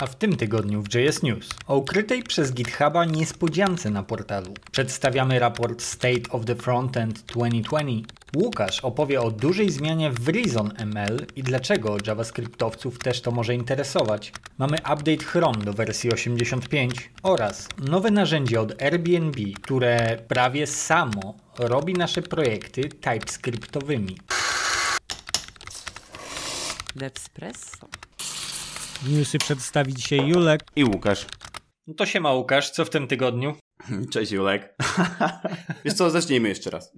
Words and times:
A 0.00 0.06
w 0.06 0.16
tym 0.16 0.36
tygodniu 0.36 0.82
w 0.82 0.94
JS 0.94 1.22
News 1.22 1.48
o 1.66 1.76
ukrytej 1.76 2.22
przez 2.22 2.52
GitHuba 2.52 3.04
niespodziance 3.04 3.90
na 3.90 4.02
portalu 4.02 4.54
przedstawiamy 4.72 5.38
raport 5.38 5.82
State 5.82 6.30
of 6.30 6.44
the 6.44 6.56
Frontend 6.56 7.22
2020. 7.22 8.14
Łukasz 8.36 8.80
opowie 8.80 9.20
o 9.20 9.30
dużej 9.30 9.70
zmianie 9.70 10.10
w 10.10 10.28
Reason 10.28 10.72
ML 10.76 11.26
i 11.36 11.42
dlaczego 11.42 11.96
JavaScriptowców 12.06 12.98
też 12.98 13.20
to 13.20 13.30
może 13.30 13.54
interesować. 13.54 14.32
Mamy 14.58 14.76
update 14.78 15.24
Chrome 15.24 15.64
do 15.64 15.72
wersji 15.72 16.12
85 16.12 17.10
oraz 17.22 17.68
nowe 17.78 18.10
narzędzie 18.10 18.60
od 18.60 18.82
Airbnb, 18.82 19.40
które 19.62 20.18
prawie 20.28 20.66
samo 20.66 21.34
robi 21.58 21.94
nasze 21.94 22.22
projekty 22.22 22.88
TypeScriptowymi. 22.88 24.16
Nespresso. 26.96 28.07
Newsy 29.06 29.38
przedstawi 29.38 29.94
dzisiaj 29.94 30.28
Julek. 30.28 30.60
I 30.76 30.84
Łukasz. 30.84 31.26
No 31.86 31.94
to 31.94 32.06
się 32.06 32.20
ma 32.20 32.32
Łukasz, 32.32 32.70
co 32.70 32.84
w 32.84 32.90
tym 32.90 33.06
tygodniu? 33.06 33.54
Cześć 34.12 34.32
Julek. 34.32 34.74
Wiesz 35.84 35.94
co, 35.94 36.10
zacznijmy 36.10 36.48
jeszcze 36.48 36.70
raz. 36.70 36.92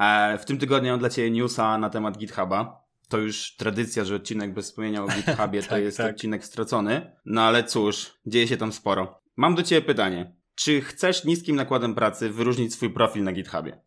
E, 0.00 0.38
w 0.38 0.44
tym 0.44 0.58
tygodniu 0.58 0.90
mam 0.90 1.00
dla 1.00 1.10
Ciebie 1.10 1.30
newsa 1.30 1.78
na 1.78 1.90
temat 1.90 2.18
GitHuba. 2.18 2.82
To 3.08 3.18
już 3.18 3.56
tradycja, 3.56 4.04
że 4.04 4.14
odcinek 4.16 4.54
bez 4.54 4.66
wspomnienia 4.66 5.04
o 5.04 5.06
GitHubie 5.06 5.62
to 5.62 5.68
Tak, 5.68 5.82
jest 5.82 5.96
tak. 5.96 6.10
odcinek 6.14 6.44
stracony. 6.44 7.16
No 7.24 7.42
ale 7.42 7.64
cóż, 7.64 8.18
dzieje 8.26 8.48
się 8.48 8.56
tam 8.56 8.72
sporo. 8.72 9.20
Mam 9.36 9.54
do 9.54 9.62
Ciebie 9.62 9.86
pytanie. 9.86 10.36
Czy 10.54 10.80
chcesz 10.80 11.24
niskim 11.24 11.56
nakładem 11.56 11.94
pracy 11.94 12.30
wyróżnić 12.30 12.74
swój 12.74 12.90
profil 12.90 13.24
na 13.24 13.32
GitHubie? 13.32 13.80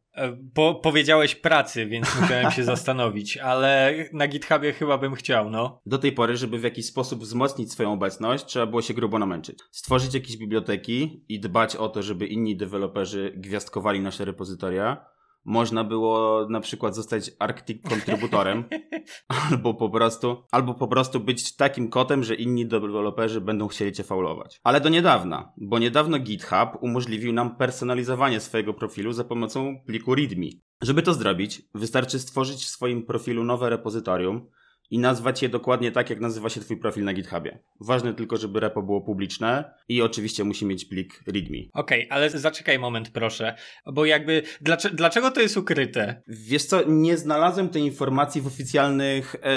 Po, 0.54 0.76
powiedziałeś 0.76 1.36
pracy, 1.36 1.86
więc 1.86 2.22
musiałem 2.22 2.52
się 2.52 2.64
zastanowić, 2.74 3.38
ale 3.38 3.94
na 4.14 4.28
GitHubie 4.28 4.74
chyba 4.74 4.98
bym 4.98 5.16
chciał, 5.16 5.50
no. 5.50 5.82
Do 5.86 5.98
tej 5.98 6.12
pory, 6.12 6.38
żeby 6.38 6.60
w 6.60 6.64
jakiś 6.64 6.86
sposób 6.86 7.22
wzmocnić 7.22 7.72
swoją 7.72 7.94
obecność, 7.94 8.46
trzeba 8.46 8.66
było 8.66 8.82
się 8.82 8.94
grubo 8.94 9.20
namęczyć. 9.20 9.60
Stworzyć 9.72 10.14
jakieś 10.14 10.38
biblioteki 10.38 11.24
i 11.30 11.40
dbać 11.40 11.76
o 11.76 11.90
to, 11.90 12.04
żeby 12.04 12.28
inni 12.28 12.58
deweloperzy 12.58 13.34
gwiazdkowali 13.38 14.00
nasze 14.00 14.26
repozytoria. 14.26 15.15
Można 15.46 15.84
było 15.84 16.48
na 16.50 16.60
przykład 16.60 16.96
zostać 16.96 17.32
Arctic 17.40 17.90
kontrybutorem, 17.90 18.64
albo 19.52 19.74
po 19.74 19.90
prostu, 19.90 20.44
albo 20.52 20.74
po 20.74 20.88
prostu 20.88 21.20
być 21.20 21.56
takim 21.56 21.90
kotem, 21.90 22.24
że 22.24 22.36
inni 22.36 22.66
deweloperzy 22.66 23.42
będą 23.42 23.68
chcieli 23.68 23.92
cię 23.92 24.04
faulować. 24.04 24.60
Ale 24.64 24.82
do 24.82 24.90
niedawna, 24.90 25.54
bo 25.58 25.80
niedawno 25.80 26.20
GitHub 26.20 26.70
umożliwił 26.82 27.34
nam 27.34 27.56
personalizowanie 27.56 28.40
swojego 28.40 28.74
profilu 28.74 29.14
za 29.14 29.24
pomocą 29.24 29.80
pliku 29.86 30.16
README. 30.16 30.48
Żeby 30.82 31.02
to 31.02 31.14
zrobić, 31.14 31.62
wystarczy 31.74 32.20
stworzyć 32.20 32.66
w 32.66 32.70
swoim 32.70 33.06
profilu 33.06 33.44
nowe 33.44 33.70
repozytorium 33.70 34.48
i 34.92 35.00
nazwać 35.00 35.42
je 35.42 35.50
dokładnie 35.50 35.92
tak, 35.92 36.10
jak 36.10 36.20
nazywa 36.20 36.50
się 36.50 36.62
twój 36.62 36.78
profil 36.78 37.04
na 37.04 37.14
GitHubie. 37.14 37.60
Ważne 37.80 38.14
tylko, 38.14 38.38
żeby 38.38 38.60
repo 38.60 38.82
było 38.82 39.02
publiczne 39.02 39.74
i 39.90 40.02
oczywiście 40.02 40.44
musi 40.44 40.66
mieć 40.66 40.86
plik 40.86 41.24
README. 41.28 41.58
Okej, 41.74 42.08
ale 42.10 42.30
zaczekaj 42.30 42.80
moment, 42.80 43.10
proszę, 43.10 43.56
bo 43.94 44.06
jakby, 44.06 44.44
dlaczego, 44.62 44.96
dlaczego 44.96 45.32
to 45.32 45.42
jest 45.42 45.58
ukryte? 45.58 46.22
Wiesz 46.28 46.66
co, 46.66 46.82
nie 46.88 47.18
znalazłem 47.18 47.70
tej 47.70 47.82
informacji 47.82 48.42
w 48.42 48.48
oficjalnych 48.48 49.36
e, 49.36 49.48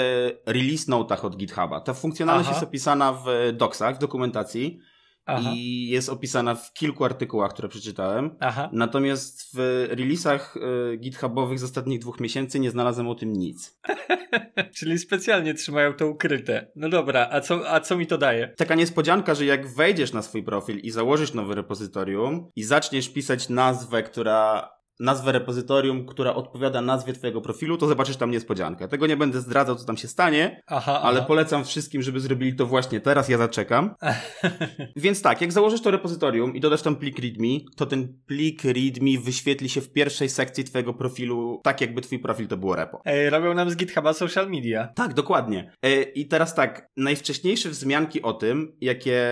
release 0.45 0.87
notach 0.87 1.25
od 1.25 1.37
GitHuba. 1.37 1.81
Ta 1.81 1.93
funkcjonalność 1.93 2.49
Aha. 2.49 2.55
jest 2.55 2.67
opisana 2.67 3.13
w 3.13 3.53
docsach, 3.53 3.95
w 3.95 3.99
dokumentacji 3.99 4.79
Aha, 5.25 5.51
i 5.55 5.87
jest 5.89 6.09
opisana 6.09 6.55
w 6.55 6.73
kilku 6.73 7.05
artykułach, 7.05 7.51
które 7.53 7.69
przeczytałem. 7.69 8.35
aha. 8.39 8.69
Natomiast 8.73 9.55
w 9.55 9.87
releasach 9.89 10.57
e, 10.57 10.97
GitHubowych 10.97 11.59
z 11.59 11.63
ostatnich 11.63 11.99
dwóch 11.99 12.19
miesięcy 12.19 12.59
nie 12.59 12.71
znalazłem 12.71 13.07
o 13.07 13.15
tym 13.15 13.33
nic. 13.33 13.79
Czyli 14.77 14.99
specjalnie 14.99 15.53
trzymają 15.53 15.93
to 15.93 16.07
ukryte. 16.07 16.71
No 16.75 16.89
dobra, 16.89 17.29
a 17.31 17.41
co, 17.41 17.69
a 17.69 17.79
co 17.79 17.97
mi 17.97 18.07
to 18.07 18.17
daje? 18.17 18.53
Taka 18.57 18.75
niespodzianka, 18.75 19.35
że 19.35 19.45
jak 19.45 19.67
wejdziesz 19.67 20.13
na 20.13 20.21
swój 20.21 20.43
profil 20.43 20.79
i 20.79 20.91
założysz 20.91 21.33
nowe 21.33 21.55
repozytorium 21.55 22.51
i 22.55 22.63
zaczniesz 22.63 23.09
pisać 23.09 23.49
nazwę, 23.49 24.03
która 24.03 24.69
nazwę 24.99 25.31
repozytorium, 25.31 26.05
która 26.05 26.35
odpowiada 26.35 26.81
nazwie 26.81 27.13
twojego 27.13 27.41
profilu, 27.41 27.77
to 27.77 27.87
zobaczysz 27.87 28.17
tam 28.17 28.31
niespodziankę. 28.31 28.87
Tego 28.87 29.07
nie 29.07 29.17
będę 29.17 29.41
zdradzał, 29.41 29.75
co 29.75 29.85
tam 29.85 29.97
się 29.97 30.07
stanie, 30.07 30.61
Aha, 30.67 31.01
ale 31.01 31.17
aha. 31.17 31.27
polecam 31.27 31.65
wszystkim, 31.65 32.01
żeby 32.01 32.19
zrobili 32.19 32.55
to 32.55 32.65
właśnie 32.65 32.99
teraz, 32.99 33.29
ja 33.29 33.37
zaczekam. 33.37 33.95
Więc 34.95 35.21
tak, 35.21 35.41
jak 35.41 35.51
założysz 35.51 35.81
to 35.81 35.91
repozytorium 35.91 36.55
i 36.55 36.59
dodasz 36.59 36.81
tam 36.81 36.95
plik 36.95 37.19
README, 37.19 37.59
to 37.75 37.85
ten 37.85 38.19
plik 38.25 38.63
README 38.63 39.19
wyświetli 39.23 39.69
się 39.69 39.81
w 39.81 39.91
pierwszej 39.91 40.29
sekcji 40.29 40.63
twojego 40.63 40.93
profilu, 40.93 41.61
tak 41.63 41.81
jakby 41.81 42.01
twój 42.01 42.19
profil 42.19 42.47
to 42.47 42.57
było 42.57 42.75
repo. 42.75 43.01
Ej, 43.05 43.29
robią 43.29 43.53
nam 43.53 43.69
z 43.69 43.75
GitHuba 43.75 44.13
social 44.13 44.49
media. 44.49 44.87
Tak, 44.95 45.13
dokładnie. 45.13 45.71
E, 45.81 46.01
I 46.01 46.27
teraz 46.27 46.55
tak, 46.55 46.89
najwcześniejsze 46.97 47.69
wzmianki 47.69 48.21
o 48.21 48.33
tym, 48.33 48.77
jakie 48.81 49.29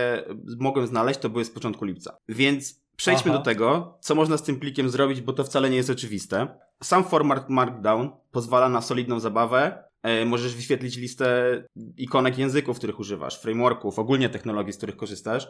mogłem 0.60 0.86
znaleźć, 0.86 1.20
to 1.20 1.30
były 1.30 1.44
z 1.44 1.50
początku 1.50 1.84
lipca. 1.84 2.16
Więc 2.28 2.87
przejdźmy 2.98 3.30
Aha. 3.30 3.38
do 3.38 3.44
tego, 3.44 3.98
co 4.00 4.14
można 4.14 4.36
z 4.36 4.42
tym 4.42 4.60
plikiem 4.60 4.90
zrobić, 4.90 5.20
bo 5.20 5.32
to 5.32 5.44
wcale 5.44 5.70
nie 5.70 5.76
jest 5.76 5.90
oczywiste. 5.90 6.58
Sam 6.82 7.04
format 7.04 7.50
Markdown 7.50 8.10
pozwala 8.30 8.68
na 8.68 8.80
solidną 8.80 9.20
zabawę. 9.20 9.84
E, 10.02 10.24
Możesz 10.24 10.54
wyświetlić 10.54 10.96
listę 10.96 11.28
ikonek 11.96 12.38
języków, 12.38 12.78
których 12.78 13.00
używasz, 13.00 13.40
frameworków, 13.40 13.98
ogólnie 13.98 14.28
technologii, 14.28 14.72
z 14.72 14.76
których 14.76 14.96
korzystasz. 14.96 15.48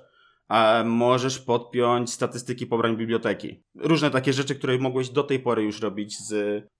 A 0.49 0.83
możesz 0.87 1.39
podpiąć 1.39 2.13
statystyki 2.13 2.67
pobrań 2.67 2.97
biblioteki. 2.97 3.65
Różne 3.75 4.11
takie 4.11 4.33
rzeczy, 4.33 4.55
które 4.55 4.79
mogłeś 4.79 5.09
do 5.09 5.23
tej 5.23 5.41
pory 5.41 5.63
już 5.63 5.81
robić 5.81 6.19
z, 6.19 6.33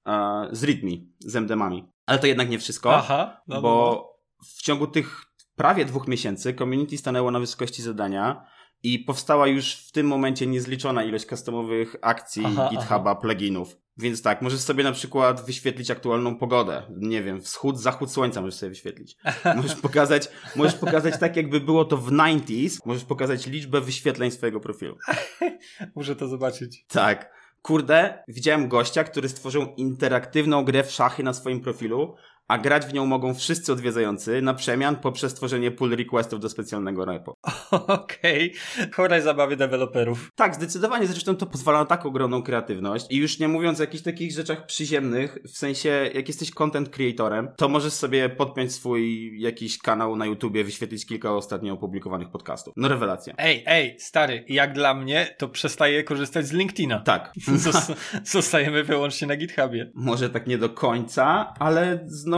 e, 0.07 0.49
z 0.53 0.65
README, 0.65 0.91
z 1.21 1.37
MDM-ami. 1.37 1.89
Ale 2.07 2.19
to 2.19 2.27
jednak 2.27 2.51
nie 2.51 2.59
wszystko 2.59 2.97
Aha, 2.97 3.41
no, 3.47 3.55
no, 3.55 3.57
no. 3.57 3.63
bo 3.63 4.05
w 4.45 4.63
ciągu 4.63 4.87
tych 4.87 5.23
prawie 5.57 5.85
dwóch 5.85 6.09
miesięcy 6.09 6.55
community 6.55 6.99
stanęło 6.99 7.31
na 7.31 7.41
wysokości 7.41 7.83
zadania 7.83 8.45
i 8.83 8.99
powstała 8.99 9.47
już 9.47 9.75
w 9.75 9.93
tym 9.93 10.07
momencie 10.07 10.47
niezliczona 10.47 11.05
ilość 11.05 11.27
customowych 11.27 11.97
akcji 12.01 12.43
Aha, 12.47 12.69
GitHuba, 12.73 13.15
pluginów. 13.15 13.77
Więc 13.97 14.23
tak, 14.23 14.43
możesz 14.43 14.61
sobie 14.61 14.85
na 14.85 14.93
przykład 14.93 15.47
wyświetlić 15.47 15.91
aktualną 15.91 16.37
pogodę. 16.37 16.83
Nie 16.97 17.23
wiem, 17.23 17.41
wschód, 17.43 17.81
zachód 17.81 18.13
słońca 18.13 18.41
możesz 18.41 18.55
sobie 18.55 18.71
wyświetlić. 18.71 19.17
Możesz 19.57 19.75
pokazać, 19.75 20.29
możesz 20.57 20.75
pokazać 20.75 21.21
tak, 21.21 21.37
jakby 21.37 21.61
było 21.61 21.85
to 21.85 21.97
w 21.97 22.11
90s. 22.11 22.79
Możesz 22.85 23.05
pokazać 23.05 23.47
liczbę 23.47 23.81
wyświetleń 23.81 24.31
swojego 24.31 24.61
profilu. 24.61 24.97
Muszę 25.97 26.17
to 26.17 26.29
zobaczyć. 26.29 26.85
Tak. 26.89 27.39
Kurde, 27.63 28.25
widziałem 28.29 28.69
gościa, 28.69 29.05
który 29.05 29.29
stworzył 29.29 29.67
interaktywną 29.77 30.65
grę 30.65 30.85
w 30.85 30.91
szachy 30.91 31.23
na 31.23 31.35
swoim 31.35 31.61
profilu, 31.61 32.15
a 32.49 32.59
grać 32.59 32.87
w 32.87 32.93
nią 32.93 33.07
mogą 33.07 33.35
wszyscy 33.35 33.73
odwiedzający 33.73 34.43
na 34.43 34.55
przemian 34.55 34.97
poprzez 34.97 35.35
tworzenie 35.35 35.71
pull 35.71 35.97
requestów 35.97 36.41
do 36.41 36.49
specjalnego 36.49 37.05
repo. 37.05 37.35
Okej, 37.71 38.55
chore 38.93 39.23
zabawy 39.23 39.57
deweloperów. 39.57 40.31
Tak, 40.35 40.55
zdecydowanie 40.55 41.07
zresztą 41.07 41.37
to 41.37 41.47
pozwala 41.47 41.79
na 41.79 41.85
tak 41.85 42.07
ogromną 42.07 42.43
kreatywność 42.43 43.07
i 43.11 43.17
już 43.17 43.39
nie 43.39 43.49
mówiąc 43.49 43.81
o 43.81 43.83
jakichś 43.83 44.03
takich 44.03 44.33
rzeczach 44.33 44.67
przyziemnych, 44.67 45.39
w 45.45 45.59
sensie 45.59 46.11
jak 46.15 46.29
jesteś 46.29 46.51
content 46.51 46.89
creatorem, 46.89 47.49
to 47.57 47.69
możesz 47.69 47.93
sobie 47.93 48.29
podpiąć 48.29 48.73
swój 48.73 49.33
jakiś 49.41 49.79
kanał 49.79 50.17
na 50.17 50.27
YouTubie, 50.27 50.65
wyświetlić 50.65 51.07
kilka 51.07 51.35
ostatnio 51.35 51.75
opublikowanych 51.75 52.31
podcastów. 52.31 52.75
No 52.77 52.89
rewelacja. 52.89 53.35
Ej, 53.39 53.63
ej, 53.67 53.97
stary, 54.01 54.45
jak 54.49 54.73
dla 54.73 54.95
mnie, 54.95 55.35
to 55.39 55.49
przestaję 55.49 56.05
korzystać 56.05 56.47
z 56.47 56.53
LinkedIna. 56.53 57.01
Tak. 57.01 57.33
Zos- 57.65 57.95
zostajemy 58.25 58.85
wyłącznie 58.85 59.29
na 59.29 59.37
GitHubie. 59.37 59.91
Może 59.95 60.31
tak 60.31 60.47
nie 60.47 60.59
do 60.59 60.69
końca, 60.69 61.55
ale 61.59 62.01
znowu 62.07 62.38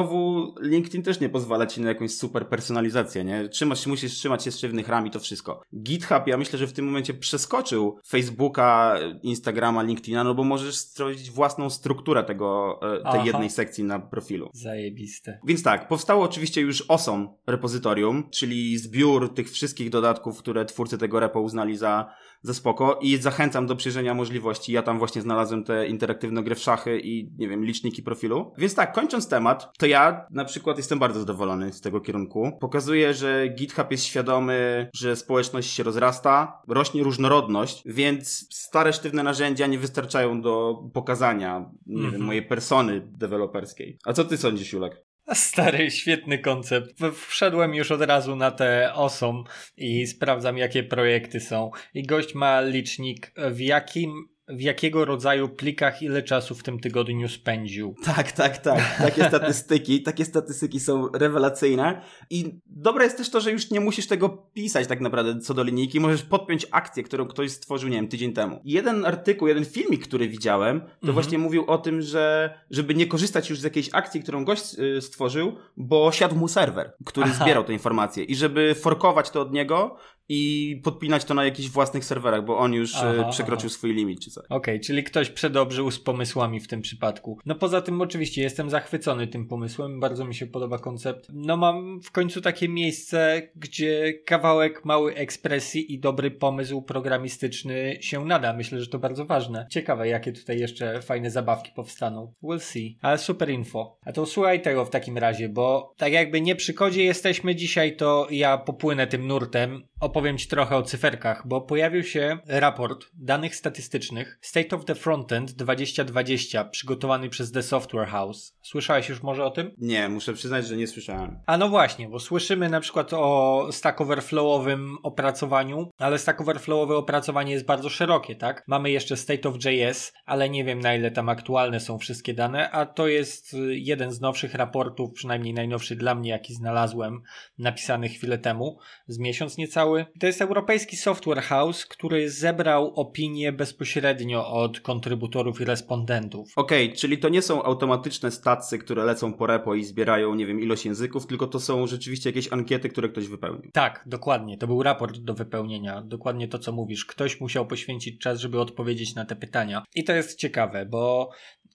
LinkedIn 0.61 1.03
też 1.03 1.21
nie 1.21 1.28
pozwala 1.28 1.66
ci 1.66 1.81
na 1.81 1.88
jakąś 1.88 2.15
super 2.15 2.49
personalizację, 2.49 3.25
nie? 3.25 3.49
Trzymasz, 3.49 3.87
musisz 3.87 4.12
trzymać 4.12 4.44
się 4.44 4.50
sztywnych 4.50 4.88
ram 4.88 5.06
i 5.06 5.11
to 5.11 5.21
wszystko. 5.21 5.62
GitHub, 5.83 6.27
ja 6.27 6.37
myślę, 6.37 6.59
że 6.59 6.66
w 6.66 6.72
tym 6.72 6.84
momencie 6.84 7.15
przeskoczył 7.15 7.99
Facebooka, 8.06 8.99
Instagrama, 9.22 9.83
LinkedIna, 9.83 10.25
no 10.25 10.34
bo 10.34 10.44
możesz 10.44 10.77
stworzyć 10.77 11.31
własną 11.31 11.71
strukturę 11.71 12.25
tego, 12.25 12.81
e, 12.83 12.97
tej 12.97 13.21
Aha. 13.21 13.27
jednej 13.27 13.50
sekcji 13.50 13.84
na 13.84 13.99
profilu. 13.99 14.50
Zajebiste. 14.55 15.39
Więc 15.47 15.62
tak, 15.62 15.89
powstało 15.89 16.25
oczywiście 16.25 16.60
już 16.60 16.84
Awesome 16.89 17.28
repozytorium, 17.47 18.31
czyli 18.31 18.78
zbiór 18.78 19.34
tych 19.34 19.50
wszystkich 19.50 19.91
dodatków, 19.91 20.39
które 20.39 20.65
twórcy 20.65 20.98
tego 20.98 21.21
repo 21.21 21.41
uznali 21.41 21.77
za, 21.77 22.15
za 22.42 22.54
spoko 22.54 22.98
i 23.03 23.16
zachęcam 23.16 23.66
do 23.66 23.77
przyjrzenia 23.77 24.15
możliwości. 24.15 24.72
Ja 24.72 24.83
tam 24.83 24.98
właśnie 24.98 25.22
znalazłem 25.22 25.65
te 25.65 25.87
interaktywne 25.87 26.42
gry 26.42 26.54
w 26.54 26.59
szachy 26.59 27.01
i, 27.01 27.31
nie 27.39 27.48
wiem, 27.48 27.65
liczniki 27.65 28.03
profilu. 28.03 28.53
Więc 28.59 28.75
tak, 28.75 28.92
kończąc 28.92 29.28
temat, 29.28 29.71
to 29.78 29.87
ja 29.87 30.27
na 30.31 30.45
przykład 30.45 30.77
jestem 30.77 30.98
bardzo 30.98 31.21
zadowolony 31.21 31.72
z 31.72 31.81
tego 31.81 32.01
kierunku. 32.01 32.53
Pokazuje, 32.60 33.15
że 33.15 33.48
GitHub 33.48 33.91
jest 33.91 34.04
świadomy, 34.04 34.89
że 34.95 35.16
społeczność 35.16 35.71
się 35.71 35.83
rozrasta, 35.83 36.63
rośnie 36.69 37.03
różnorodność, 37.03 37.83
więc 37.87 38.47
stare 38.51 38.92
sztywne 38.92 39.22
narzędzia 39.22 39.66
nie 39.66 39.78
wystarczają 39.78 40.42
do 40.42 40.78
pokazania, 40.95 41.71
nie 41.87 41.95
Mhm. 41.97 42.13
wiem, 42.13 42.22
mojej 42.22 42.42
persony 42.42 43.01
deweloperskiej. 43.19 43.98
A 44.04 44.13
co 44.13 44.25
ty 44.25 44.37
sądzisz, 44.37 44.72
Julek? 44.72 45.04
Stary, 45.34 45.91
świetny 45.91 46.38
koncept. 46.38 47.00
Wszedłem 47.28 47.74
już 47.74 47.91
od 47.91 48.03
razu 48.03 48.36
na 48.36 48.50
te 48.50 48.94
osom 48.94 49.44
i 49.77 50.06
sprawdzam, 50.06 50.59
jakie 50.59 50.82
projekty 50.82 51.41
są. 51.41 51.71
I 51.94 52.03
gość 52.03 52.34
ma 52.34 52.60
licznik, 52.60 53.32
w 53.36 53.60
jakim 53.60 54.28
w 54.53 54.61
jakiego 54.61 55.05
rodzaju 55.05 55.49
plikach 55.49 56.03
ile 56.03 56.23
czasu 56.23 56.55
w 56.55 56.63
tym 56.63 56.81
tygodniu 56.81 57.29
spędził. 57.29 57.95
Tak, 58.05 58.33
tak, 58.33 58.59
tak. 58.59 58.99
Takie 58.99 59.25
statystyki, 59.29 60.03
takie 60.03 60.25
statystyki 60.25 60.81
są 60.81 61.09
rewelacyjne 61.13 62.03
i 62.31 62.61
dobre 62.67 63.05
jest 63.05 63.17
też 63.17 63.31
to, 63.31 63.41
że 63.41 63.53
już 63.53 63.71
nie 63.71 63.81
musisz 63.81 64.07
tego 64.07 64.29
pisać 64.29 64.87
tak 64.87 65.01
naprawdę 65.01 65.41
co 65.41 65.55
do 65.55 65.63
linijki, 65.63 66.01
możesz 66.01 66.23
podpiąć 66.23 66.67
akcję, 66.71 67.03
którą 67.03 67.27
ktoś 67.27 67.51
stworzył, 67.51 67.89
nie 67.89 67.97
wiem, 67.97 68.09
tydzień 68.09 68.33
temu. 68.33 68.61
Jeden 68.65 69.07
artykuł, 69.07 69.49
jeden 69.49 69.65
filmik, 69.65 70.05
który 70.09 70.29
widziałem, 70.29 70.81
to 70.81 70.87
Mhm. 70.87 71.15
właśnie 71.15 71.39
mówił 71.39 71.65
o 71.67 71.79
tym, 71.79 72.03
że 72.03 72.55
żeby 72.71 72.95
nie 72.95 73.07
korzystać 73.07 73.51
już 73.51 73.61
z 73.61 73.65
jakiejś 73.65 73.89
akcji, 73.93 74.23
którą 74.23 74.45
gość 74.45 74.79
y, 74.79 75.01
stworzył, 75.03 75.53
bo 75.77 76.13
siadł 76.13 76.37
mu 76.37 76.49
serwer, 76.49 76.93
który 77.05 77.27
Aha. 77.31 77.45
zbierał 77.45 77.65
te 77.65 77.73
informacje 77.73 78.25
i 78.25 78.37
żeby 78.37 78.75
forkować 78.75 79.31
to 79.31 79.41
od 79.41 79.53
niego 79.53 79.97
i 80.29 80.81
podpinać 80.85 81.25
to 81.25 81.35
na 81.35 81.45
jakichś 81.45 81.69
własnych 81.69 82.05
serwerach, 82.05 82.45
bo 82.45 82.59
on 82.59 82.73
już 82.75 82.95
y, 82.95 82.99
Aha, 82.99 83.29
przekroczył 83.31 83.67
aha. 83.67 83.75
swój 83.75 83.95
limit 83.95 84.21
czy 84.21 84.31
coś. 84.31 84.40
Okej, 84.48 84.81
czyli 84.81 85.04
ktoś 85.04 85.31
przedobrzył 85.31 85.91
z 85.91 86.01
pomysłami 86.01 86.60
w 86.60 86.69
tym 86.69 86.83
przypadku. 86.83 87.39
No 87.47 87.54
poza 87.54 87.81
tym 87.81 88.01
oczywiście 88.01 88.42
jestem 88.42 88.71
zachwycony 88.71 89.27
tym 89.27 89.47
pomysłem, 89.47 90.01
bardzo 90.01 90.25
mi 90.25 90.34
się 90.34 90.47
podoba 90.47 90.78
koncept. 90.78 91.27
No 91.33 91.57
mam 91.57 92.01
w 92.01 92.10
końcu 92.10 92.41
takie 92.41 92.69
miejsce, 92.69 93.42
gdzie 93.57 94.15
kawałek 94.27 94.84
mały 94.84 95.15
ekspresji 95.15 95.95
i 95.95 95.98
dobry 95.98 96.31
pomysł 96.31 96.83
programistyczny 96.83 97.98
się 98.01 98.25
nada. 98.25 98.53
Myślę, 98.53 98.81
że 98.81 98.87
to 98.87 98.98
bardzo 98.98 99.25
ważne. 99.25 99.66
Ciekawe, 99.71 100.09
jakie 100.09 100.33
tutaj 100.33 100.59
jeszcze 100.59 101.03
fajne 101.03 101.31
zabawki 101.31 101.72
powstaną. 101.77 102.34
We'll 102.42 102.60
see. 102.60 102.98
Ale 103.03 103.19
super 103.19 103.51
info. 103.51 103.98
A 104.04 104.13
to 104.13 104.27
słuchaj 104.27 104.63
tego 104.63 104.84
w 104.84 104.91
takim 104.91 105.19
razie, 105.19 105.48
bo 105.48 105.95
tak 105.97 106.13
jakby 106.13 106.41
nie 106.41 106.57
przy 106.57 106.75
kodzie 106.75 107.04
jesteśmy 107.04 107.54
dzisiaj, 107.54 107.97
to 107.97 108.27
ja 108.31 108.59
popłynę 108.59 109.07
tym 109.07 109.27
nurtem. 109.27 109.83
Opowiem 110.01 110.39
Ci 110.39 110.48
trochę 110.48 110.77
o 110.77 110.83
cyferkach, 110.83 111.47
bo 111.47 111.60
pojawił 111.60 112.03
się 112.03 112.39
raport 112.47 113.07
danych 113.15 113.57
statystycznych 113.57 114.29
State 114.41 114.77
of 114.77 114.84
the 114.84 114.94
Frontend 114.94 115.53
2020 115.53 116.65
przygotowany 116.65 117.28
przez 117.28 117.53
The 117.53 117.62
Software 117.62 118.09
House. 118.09 118.56
Słyszałeś 118.62 119.09
już 119.09 119.22
może 119.22 119.44
o 119.44 119.50
tym? 119.50 119.71
Nie, 119.78 120.09
muszę 120.09 120.32
przyznać, 120.32 120.66
że 120.66 120.77
nie 120.77 120.86
słyszałem. 120.86 121.38
A 121.47 121.56
no 121.56 121.68
właśnie, 121.68 122.09
bo 122.09 122.21
słyszymy 122.21 122.68
na 122.68 122.80
przykład 122.80 123.12
o 123.12 123.68
Stack 123.72 124.00
Overflowowym 124.00 124.98
opracowaniu, 125.03 125.91
ale 125.98 126.18
Stack 126.18 126.41
Overflowowe 126.41 126.97
opracowanie 126.97 127.53
jest 127.53 127.66
bardzo 127.66 127.88
szerokie, 127.88 128.36
tak? 128.36 128.65
Mamy 128.66 128.91
jeszcze 128.91 129.16
State 129.16 129.48
of 129.48 129.54
JS, 129.65 130.12
ale 130.24 130.50
nie 130.50 130.65
wiem 130.65 130.80
na 130.80 130.94
ile 130.94 131.10
tam 131.10 131.28
aktualne 131.28 131.80
są 131.80 131.98
wszystkie 131.98 132.34
dane, 132.34 132.71
a 132.71 132.86
to 132.86 133.09
jest 133.09 133.54
y, 133.54 133.78
jeden 133.78 134.12
z 134.12 134.21
nowszych 134.21 134.54
raportów, 134.54 135.12
przynajmniej 135.12 135.54
najnowszy 135.54 135.97
dla 135.97 136.15
mnie, 136.15 136.30
jaki 136.30 136.54
znalazłem, 136.54 137.22
napisany 137.59 138.09
chwilę 138.09 138.38
temu, 138.38 138.78
z 139.06 139.18
miesiąc 139.18 139.56
niecały. 139.56 140.06
To 140.21 140.27
jest 140.27 140.42
Europejski 140.42 140.97
Software 140.97 141.42
House, 141.42 141.86
który 141.86 142.30
zebrał 142.30 142.94
opinie 142.94 143.53
bezpośrednio 143.53 144.09
od 144.47 144.80
kontrybutorów 144.80 145.60
i 145.60 145.65
respondentów. 145.65 146.53
Okej, 146.57 146.92
czyli 146.92 147.18
to 147.18 147.28
nie 147.28 147.42
są 147.42 147.62
automatyczne 147.62 148.30
stacje, 148.30 148.78
które 148.78 149.04
lecą 149.04 149.33
po 149.33 149.47
repo 149.47 149.74
i 149.74 149.84
zbierają, 149.84 150.34
nie 150.34 150.47
wiem, 150.47 150.60
ilość 150.60 150.86
języków, 150.86 151.27
tylko 151.27 151.47
to 151.47 151.60
są 151.60 151.86
rzeczywiście 151.86 152.30
jakieś 152.30 152.53
ankiety, 152.53 152.89
które 152.89 153.09
ktoś 153.09 153.28
wypełnił. 153.28 153.71
Tak, 153.72 154.04
dokładnie. 154.07 154.59
To 154.59 154.66
był 154.66 154.83
raport 154.83 155.18
do 155.18 155.34
wypełnienia. 155.34 156.03
Dokładnie 156.03 156.48
to, 156.48 156.59
co 156.59 156.72
mówisz. 156.72 157.04
Ktoś 157.04 157.41
musiał 157.41 157.66
poświęcić 157.66 158.21
czas, 158.21 158.41
żeby 158.41 158.60
odpowiedzieć 158.60 159.15
na 159.15 159.24
te 159.24 159.36
pytania. 159.36 159.83
I 159.95 160.04
to 160.04 160.13
jest 160.13 160.39
ciekawe, 160.39 160.86
bo 160.86 161.30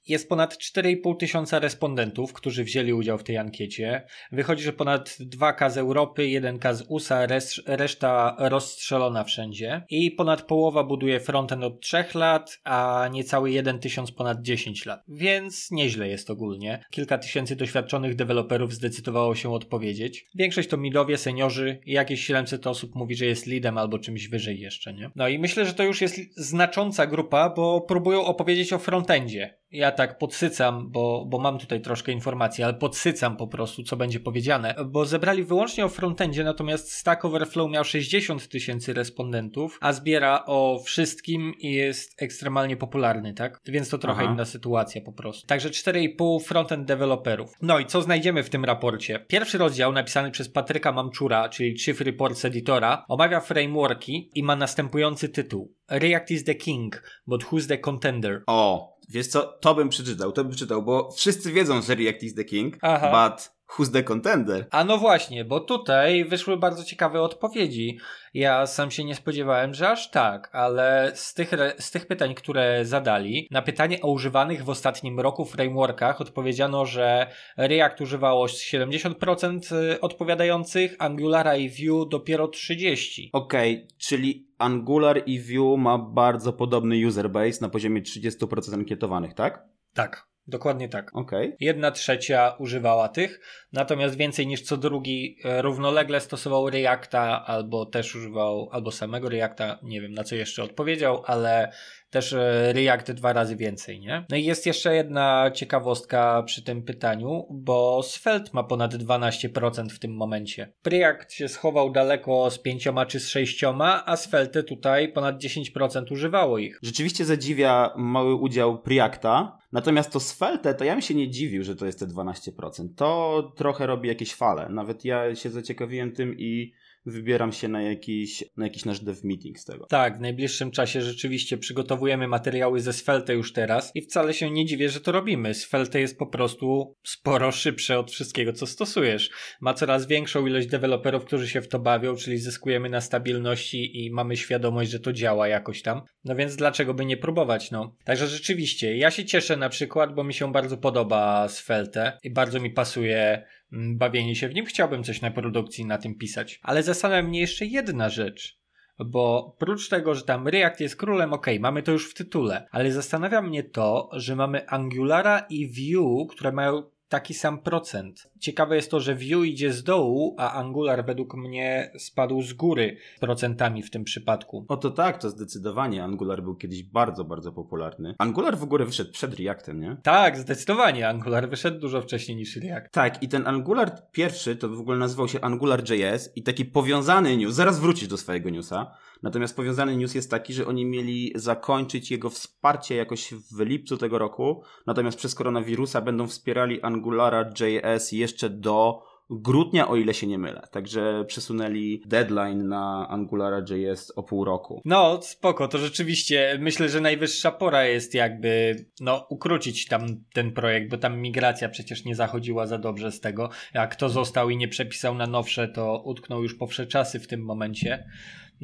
jest 0.07 0.29
ponad 0.29 0.57
4,5 0.57 1.17
tysiąca 1.17 1.59
respondentów, 1.59 2.33
którzy 2.33 2.63
wzięli 2.63 2.93
udział 2.93 3.17
w 3.17 3.23
tej 3.23 3.37
ankiecie. 3.37 4.05
Wychodzi, 4.31 4.63
że 4.63 4.73
ponad 4.73 5.09
2K 5.09 5.69
z 5.69 5.77
Europy, 5.77 6.21
1K 6.23 6.73
z 6.73 6.83
USA, 6.87 7.27
res- 7.27 7.61
reszta 7.65 8.35
rozstrzelona 8.39 9.23
wszędzie. 9.23 9.81
I 9.89 10.11
ponad 10.11 10.41
połowa 10.41 10.83
buduje 10.83 11.19
frontend 11.19 11.63
od 11.63 11.81
3 11.81 12.05
lat, 12.15 12.59
a 12.63 13.09
niecały 13.11 13.51
1 13.51 13.79
tysiąc 13.79 14.11
ponad 14.11 14.41
10 14.41 14.85
lat. 14.85 15.03
Więc 15.07 15.71
nieźle 15.71 16.07
jest 16.07 16.29
ogólnie. 16.29 16.85
Kilka 16.91 17.17
tysięcy 17.17 17.55
doświadczonych 17.55 18.15
deweloperów 18.15 18.73
zdecydowało 18.73 19.35
się 19.35 19.53
odpowiedzieć. 19.53 20.25
Większość 20.35 20.69
to 20.69 20.77
midowie, 20.77 21.17
seniorzy 21.17 21.79
i 21.85 21.91
jakieś 21.91 22.25
700 22.25 22.67
osób 22.67 22.95
mówi, 22.95 23.15
że 23.15 23.25
jest 23.25 23.47
leadem 23.47 23.77
albo 23.77 23.99
czymś 23.99 24.27
wyżej 24.27 24.59
jeszcze, 24.59 24.93
nie? 24.93 25.09
No 25.15 25.27
i 25.27 25.39
myślę, 25.39 25.65
że 25.65 25.73
to 25.73 25.83
już 25.83 26.01
jest 26.01 26.19
znacząca 26.37 27.07
grupa, 27.07 27.49
bo 27.49 27.81
próbują 27.81 28.25
opowiedzieć 28.25 28.73
o 28.73 28.79
frontendzie. 28.79 29.57
Ja 29.75 29.92
tak 29.92 30.18
podsycam, 30.18 30.92
bo, 30.92 31.25
bo 31.27 31.39
mam 31.39 31.60
tutaj 31.60 31.81
troszkę 31.81 32.12
informacji, 32.12 32.63
ale 32.63 32.74
podsycam 32.74 33.38
po 33.38 33.48
prostu, 33.48 33.83
co 33.83 33.95
będzie 33.95 34.19
powiedziane, 34.19 34.75
bo 34.86 35.06
zebrali 35.06 35.44
wyłącznie 35.44 35.86
o 35.86 35.89
frontendzie, 35.89 36.44
natomiast 36.44 36.92
Stack 36.92 37.25
Overflow 37.25 37.72
miał 37.72 37.83
60 37.83 38.48
tysięcy 38.48 38.94
respondentów, 38.94 39.77
a 39.81 39.94
zbiera 39.94 40.44
o 40.45 40.80
wszystkim 40.86 41.54
i 41.60 41.72
jest 41.72 42.22
ekstremalnie 42.22 42.77
popularny, 42.77 43.33
tak? 43.33 43.62
Więc 43.66 43.89
to 43.89 43.98
trochę 43.98 44.24
Aha. 44.24 44.33
inna 44.33 44.45
sytuacja 44.45 45.01
po 45.01 45.12
prostu. 45.12 45.48
Także 45.48 45.69
4,5 45.69 46.44
frontend 46.44 46.88
deweloperów. 46.88 47.54
No 47.62 47.80
i 47.80 47.86
co 47.86 48.01
znajdziemy 48.01 48.44
w 48.44 48.50
tym 48.50 48.66
raporcie? 48.66 49.25
Pierwszy 49.27 49.57
rozdział 49.57 49.92
napisany 49.92 50.31
przez 50.31 50.50
Patryka 50.50 50.92
Mamczura, 50.92 51.50
czyli 51.50 51.80
Chief 51.80 52.01
Reports 52.01 52.45
Editora, 52.45 53.06
omawia 53.07 53.39
frameworki 53.39 54.30
i 54.36 54.44
ma 54.44 54.56
następujący 54.56 55.30
tytuł. 55.30 55.75
React 55.89 56.31
is 56.31 56.44
the 56.44 56.56
king, 56.56 57.04
but 57.27 57.44
who's 57.44 57.68
the 57.68 57.77
contender? 57.77 58.44
O, 58.48 58.94
wiesz 59.09 59.27
co, 59.27 59.41
to 59.41 59.75
bym 59.75 59.89
przeczytał, 59.89 60.31
to 60.31 60.43
bym 60.43 60.51
przeczytał, 60.51 60.83
bo 60.83 61.11
wszyscy 61.11 61.51
wiedzą, 61.51 61.81
że 61.81 61.95
React 61.95 62.23
is 62.23 62.35
the 62.35 62.43
king, 62.43 62.77
Aha. 62.81 63.29
but 63.29 63.54
who's 63.69 63.91
the 63.91 64.03
contender? 64.03 64.67
A 64.71 64.83
no 64.83 64.97
właśnie, 64.97 65.45
bo 65.45 65.59
tutaj 65.59 66.25
wyszły 66.25 66.57
bardzo 66.57 66.83
ciekawe 66.83 67.21
odpowiedzi. 67.21 68.00
Ja 68.33 68.67
sam 68.67 68.91
się 68.91 69.03
nie 69.03 69.15
spodziewałem, 69.15 69.73
że 69.73 69.89
aż 69.89 70.12
tak, 70.12 70.50
ale 70.51 71.12
z 71.15 71.33
tych, 71.33 71.51
z 71.79 71.91
tych 71.91 72.07
pytań, 72.07 72.35
które 72.35 72.85
zadali, 72.85 73.47
na 73.51 73.62
pytanie 73.62 74.01
o 74.01 74.12
używanych 74.12 74.63
w 74.63 74.69
ostatnim 74.69 75.19
roku 75.19 75.45
frameworkach 75.45 76.21
odpowiedziano, 76.21 76.85
że 76.85 77.27
React 77.57 78.01
używało 78.01 78.45
70% 78.45 79.75
y, 79.75 80.01
odpowiadających, 80.01 80.95
Angulara 81.00 81.56
i 81.56 81.69
Vue 81.69 82.06
dopiero 82.09 82.47
30%. 82.47 83.29
Okej, 83.33 83.88
czyli 83.97 84.47
Angular 84.57 85.23
i 85.25 85.39
Vue 85.41 85.77
ma 85.77 85.97
bardzo 85.97 86.53
podobny 86.53 87.07
user 87.07 87.29
base 87.29 87.62
na 87.62 87.69
poziomie 87.69 88.01
30% 88.01 88.73
ankietowanych, 88.73 89.33
tak? 89.33 89.63
Tak, 89.94 90.27
dokładnie 90.47 90.89
tak. 90.89 91.12
Okej. 91.13 91.56
Jedna 91.59 91.92
trzecia 91.92 92.56
używała 92.59 93.09
tych, 93.09 93.39
natomiast 93.74 94.18
więcej 94.18 94.47
niż 94.47 94.62
co 94.62 94.77
drugi 94.77 95.38
e, 95.44 95.62
równolegle 95.62 96.21
stosował 96.21 96.69
Reacta, 96.69 97.45
albo 97.45 97.86
też 97.86 98.15
używał, 98.15 98.69
albo 98.71 98.92
samego 98.92 99.30
Reacta, 99.30 99.80
nie 99.83 100.01
wiem 100.01 100.13
na 100.13 100.24
co 100.24 100.36
jeszcze 100.36 100.63
odpowiedział, 100.63 101.24
ale 101.25 101.71
też 102.15 102.33
e, 102.33 102.73
React 102.73 103.12
dwa 103.12 103.33
razy 103.33 103.56
więcej, 103.56 104.00
nie? 104.00 104.25
No 104.29 104.38
i 104.38 104.44
jest 104.44 104.65
jeszcze 104.65 104.95
jedna 104.95 105.51
ciekawostka 105.53 106.44
przy 106.44 106.63
tym 106.63 106.83
pytaniu, 106.83 107.47
bo 107.50 108.03
Svelte 108.03 108.50
ma 108.53 108.63
ponad 108.63 108.94
12% 108.94 109.89
w 109.89 110.00
tym 110.00 110.15
momencie. 110.15 110.73
React 110.85 111.33
się 111.33 111.47
schował 111.47 111.91
daleko 111.91 112.50
z 112.50 112.59
pięcioma 112.59 113.06
czy 113.06 113.19
z 113.19 113.29
sześcioma, 113.29 114.03
a 114.06 114.17
Svelte 114.17 114.63
tutaj 114.63 115.12
ponad 115.12 115.43
10% 115.43 116.12
używało 116.12 116.57
ich. 116.57 116.79
Rzeczywiście 116.84 117.25
zadziwia 117.25 117.93
mały 117.98 118.36
udział 118.36 118.81
Preacta, 118.81 119.57
natomiast 119.72 120.12
to 120.12 120.19
Svelte, 120.19 120.74
to 120.74 120.84
ja 120.84 120.93
bym 120.93 121.01
się 121.01 121.15
nie 121.15 121.29
dziwił, 121.29 121.63
że 121.63 121.75
to 121.75 121.86
jest 121.86 122.00
te 122.00 122.05
12%. 122.05 122.88
To 122.95 123.41
trochę 123.55 123.88
robi 123.88 124.10
jakieś 124.10 124.36
fale. 124.36 124.69
Nawet 124.69 125.05
ja 125.05 125.36
się 125.36 125.50
zaciekawiłem 125.50 126.12
tym 126.12 126.36
i 126.38 126.74
wybieram 127.05 127.51
się 127.51 127.67
na 127.67 127.81
jakiś, 127.81 128.43
na 128.57 128.65
jakiś 128.65 128.85
nasz 128.85 129.00
dev 129.00 129.19
meeting 129.24 129.59
z 129.59 129.65
tego. 129.65 129.85
Tak, 129.85 130.17
w 130.17 130.21
najbliższym 130.21 130.71
czasie 130.71 131.01
rzeczywiście 131.01 131.57
przygotowujemy 131.57 132.27
materiały 132.27 132.79
ze 132.79 132.93
Svelte 132.93 133.33
już 133.33 133.53
teraz 133.53 133.91
i 133.95 134.01
wcale 134.01 134.33
się 134.33 134.51
nie 134.51 134.65
dziwię, 134.65 134.89
że 134.89 135.01
to 135.01 135.12
robimy. 135.12 135.53
Svelte 135.53 136.00
jest 136.00 136.17
po 136.17 136.27
prostu 136.27 136.95
sporo 137.03 137.51
szybsze 137.51 138.00
od 138.00 138.12
wszystkiego, 138.12 138.53
co 138.53 138.67
stosujesz. 138.67 139.29
Ma 139.62 139.74
coraz 139.74 140.07
większą 140.07 140.47
ilość 140.47 140.67
deweloperów, 140.67 141.25
którzy 141.25 141.47
się 141.47 141.62
w 141.62 141.67
to 141.67 141.79
bawią, 141.79 142.15
czyli 142.15 142.38
zyskujemy 142.38 142.89
na 142.89 143.01
stabilności 143.01 144.05
i 144.05 144.12
mamy 144.12 144.38
świadomość, 144.38 144.91
że 144.91 145.00
to 145.00 145.13
działa 145.13 145.47
jakoś 145.47 145.81
tam. 145.81 146.01
No 146.24 146.35
więc 146.35 146.55
dlaczego 146.55 146.93
by 146.93 147.05
nie 147.05 147.17
próbować, 147.17 147.71
no? 147.71 147.95
Także 148.03 148.27
rzeczywiście, 148.27 148.97
ja 148.97 149.12
się 149.12 149.25
cieszę 149.25 149.57
na 149.57 149.69
przykład, 149.69 150.15
bo 150.15 150.24
mi 150.24 150.33
się 150.33 150.51
bardzo 150.51 150.77
podoba 150.77 151.47
Svelte 151.50 152.17
i 152.24 152.29
bardzo 152.29 152.59
mi 152.59 152.69
pasuje 152.69 153.45
bawienie 153.75 154.36
się 154.36 154.50
w 154.50 154.55
nim. 154.55 154.65
Chciałbym 154.65 155.03
coś 155.03 155.22
na 155.22 155.32
produkcji 155.32 155.86
na 155.86 155.98
tym 155.98 156.15
pisać. 156.15 156.60
Ale 156.63 156.84
zastanawia 156.84 157.24
mnie 157.24 157.39
jeszcze 157.39 157.65
jedna 157.65 158.10
rzecz. 158.10 158.60
Bo 159.00 159.55
prócz 159.60 159.89
tego, 159.89 160.15
że 160.15 160.24
tam 160.24 160.48
React 160.48 160.82
jest 160.82 160.96
królem, 160.96 161.34
okej, 161.34 161.60
mamy 161.60 161.84
to 161.84 161.91
już 161.91 162.12
w 162.12 162.13
tytule, 162.13 162.67
ale 162.72 162.91
zastanawia 162.91 163.41
mnie 163.41 163.63
to, 163.63 164.10
że 164.13 164.36
mamy 164.36 164.70
Angulara 164.70 165.39
i 165.50 165.67
Vue, 165.67 166.27
które 166.27 166.51
mają 166.51 166.84
taki 167.09 167.33
sam 167.33 167.62
procent. 167.62 168.27
Ciekawe 168.39 168.75
jest 168.75 168.91
to, 168.91 169.00
że 169.00 169.15
Vue 169.15 169.45
idzie 169.45 169.74
z 169.74 169.83
dołu, 169.83 170.35
a 170.39 170.51
Angular 170.51 171.05
według 171.05 171.35
mnie 171.35 171.91
spadł 172.00 172.41
z 172.41 172.53
góry 172.53 172.97
procentami 173.19 173.83
w 173.83 173.91
tym 173.91 174.03
przypadku. 174.03 174.65
O 174.67 174.77
to 174.77 174.91
tak, 174.91 175.17
to 175.17 175.29
zdecydowanie. 175.29 176.03
Angular 176.03 176.43
był 176.43 176.55
kiedyś 176.55 176.83
bardzo, 176.83 177.24
bardzo 177.24 177.51
popularny. 177.51 178.15
Angular 178.17 178.57
w 178.57 178.63
ogóle 178.63 178.85
wyszedł 178.85 179.12
przed 179.12 179.39
Reactem, 179.39 179.81
nie? 179.81 179.97
Tak, 180.03 180.38
zdecydowanie. 180.38 181.09
Angular 181.09 181.50
wyszedł 181.50 181.79
dużo 181.79 182.01
wcześniej 182.01 182.38
niż 182.38 182.55
React. 182.55 182.91
Tak, 182.91 183.24
i 183.24 183.27
ten 183.27 183.47
Angular 183.47 183.91
pierwszy 184.12 184.55
to 184.55 184.69
w 184.69 184.79
ogóle 184.79 184.97
nazywał 184.97 185.27
się 185.27 185.41
AngularJS 185.41 186.31
i 186.35 186.43
taki 186.43 186.65
powiązany 186.65 187.38
news, 187.38 187.55
zaraz 187.55 187.79
wrócisz 187.79 188.07
do 188.07 188.17
swojego 188.17 188.50
newsa, 188.50 188.91
natomiast 189.24 189.55
powiązany 189.55 189.98
news 189.98 190.15
jest 190.15 190.31
taki, 190.31 190.53
że 190.53 190.67
oni 190.67 190.86
mieli 190.86 191.31
zakończyć 191.36 192.12
jego 192.12 192.29
wsparcie 192.29 192.95
jakoś 192.95 193.34
w 193.34 193.60
lipcu 193.60 193.98
tego 193.98 194.17
roku, 194.17 194.63
natomiast 194.88 195.17
przez 195.17 195.36
koronawirusa 195.36 196.01
będą 196.01 196.27
wspierali 196.27 196.81
AngularJS 196.81 198.12
jeszcze 198.12 198.50
do 198.50 199.03
grudnia, 199.29 199.88
o 199.88 199.95
ile 199.95 200.13
się 200.13 200.27
nie 200.27 200.38
mylę. 200.38 200.67
Także 200.72 201.25
przesunęli 201.27 202.01
deadline 202.05 202.67
na 202.67 203.07
AngularJS 203.10 204.12
o 204.15 204.24
pół 204.24 204.45
roku. 204.45 204.81
No, 204.86 205.22
spoko, 205.22 205.67
to 205.67 205.77
rzeczywiście 205.77 206.57
myślę, 206.62 206.89
że 206.89 207.01
najwyższa 207.01 207.51
pora 207.51 207.86
jest 207.86 208.13
jakby, 208.13 208.86
no, 209.00 209.27
ukrócić 209.29 209.88
tam 209.88 210.01
ten 210.34 210.51
projekt, 210.51 210.91
bo 210.91 210.98
tam 210.98 211.19
migracja 211.22 211.69
przecież 211.69 212.05
nie 212.05 212.15
zachodziła 212.15 212.67
za 212.67 212.77
dobrze 212.77 213.12
z 213.12 213.19
tego. 213.19 213.50
Jak 213.74 213.91
kto 213.91 214.10
został 214.10 214.50
i 214.50 214.57
nie 214.57 214.67
przepisał 214.67 215.15
na 215.15 215.27
nowsze, 215.27 215.67
to 215.67 216.01
utknął 216.05 216.43
już 216.43 216.55
po 216.55 216.67
wsze 216.67 216.88
czasy 216.88 217.19
w 217.19 217.27
tym 217.27 217.41
momencie. 217.45 218.10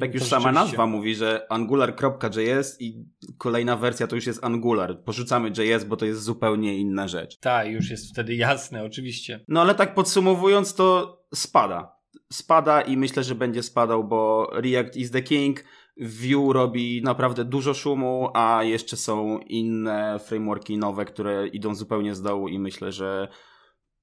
Tak 0.00 0.10
No 0.10 0.20
już 0.20 0.28
sama 0.28 0.52
nazwa 0.52 0.86
mówi, 0.86 1.14
że 1.14 1.46
angular.js 1.52 2.80
i 2.80 3.04
kolejna 3.38 3.76
wersja 3.76 4.06
to 4.06 4.16
już 4.16 4.26
jest 4.26 4.44
Angular. 4.44 5.02
Porzucamy 5.04 5.48
JS, 5.48 5.84
bo 5.84 5.96
to 5.96 6.06
jest 6.06 6.22
zupełnie 6.22 6.78
inna 6.78 7.08
rzecz. 7.08 7.38
Tak, 7.38 7.68
już 7.68 7.90
jest 7.90 8.10
wtedy 8.10 8.34
jasne, 8.34 8.84
oczywiście. 8.84 9.44
No 9.48 9.60
ale 9.60 9.74
tak 9.74 9.94
podsumowując, 9.94 10.74
to 10.74 11.18
spada. 11.34 11.96
Spada 12.32 12.80
i 12.80 12.96
myślę, 12.96 13.24
że 13.24 13.34
będzie 13.34 13.62
spadał, 13.62 14.04
bo 14.04 14.50
React 14.52 14.96
is 14.96 15.10
the 15.10 15.22
king. 15.22 15.64
Vue 15.96 16.52
robi 16.52 17.02
naprawdę 17.04 17.44
dużo 17.44 17.74
szumu, 17.74 18.28
a 18.34 18.64
jeszcze 18.64 18.96
są 18.96 19.38
inne 19.38 20.18
frameworki 20.18 20.78
nowe, 20.78 21.04
które 21.04 21.46
idą 21.46 21.74
zupełnie 21.74 22.14
z 22.14 22.22
dołu 22.22 22.48
i 22.48 22.58
myślę, 22.58 22.92
że 22.92 23.28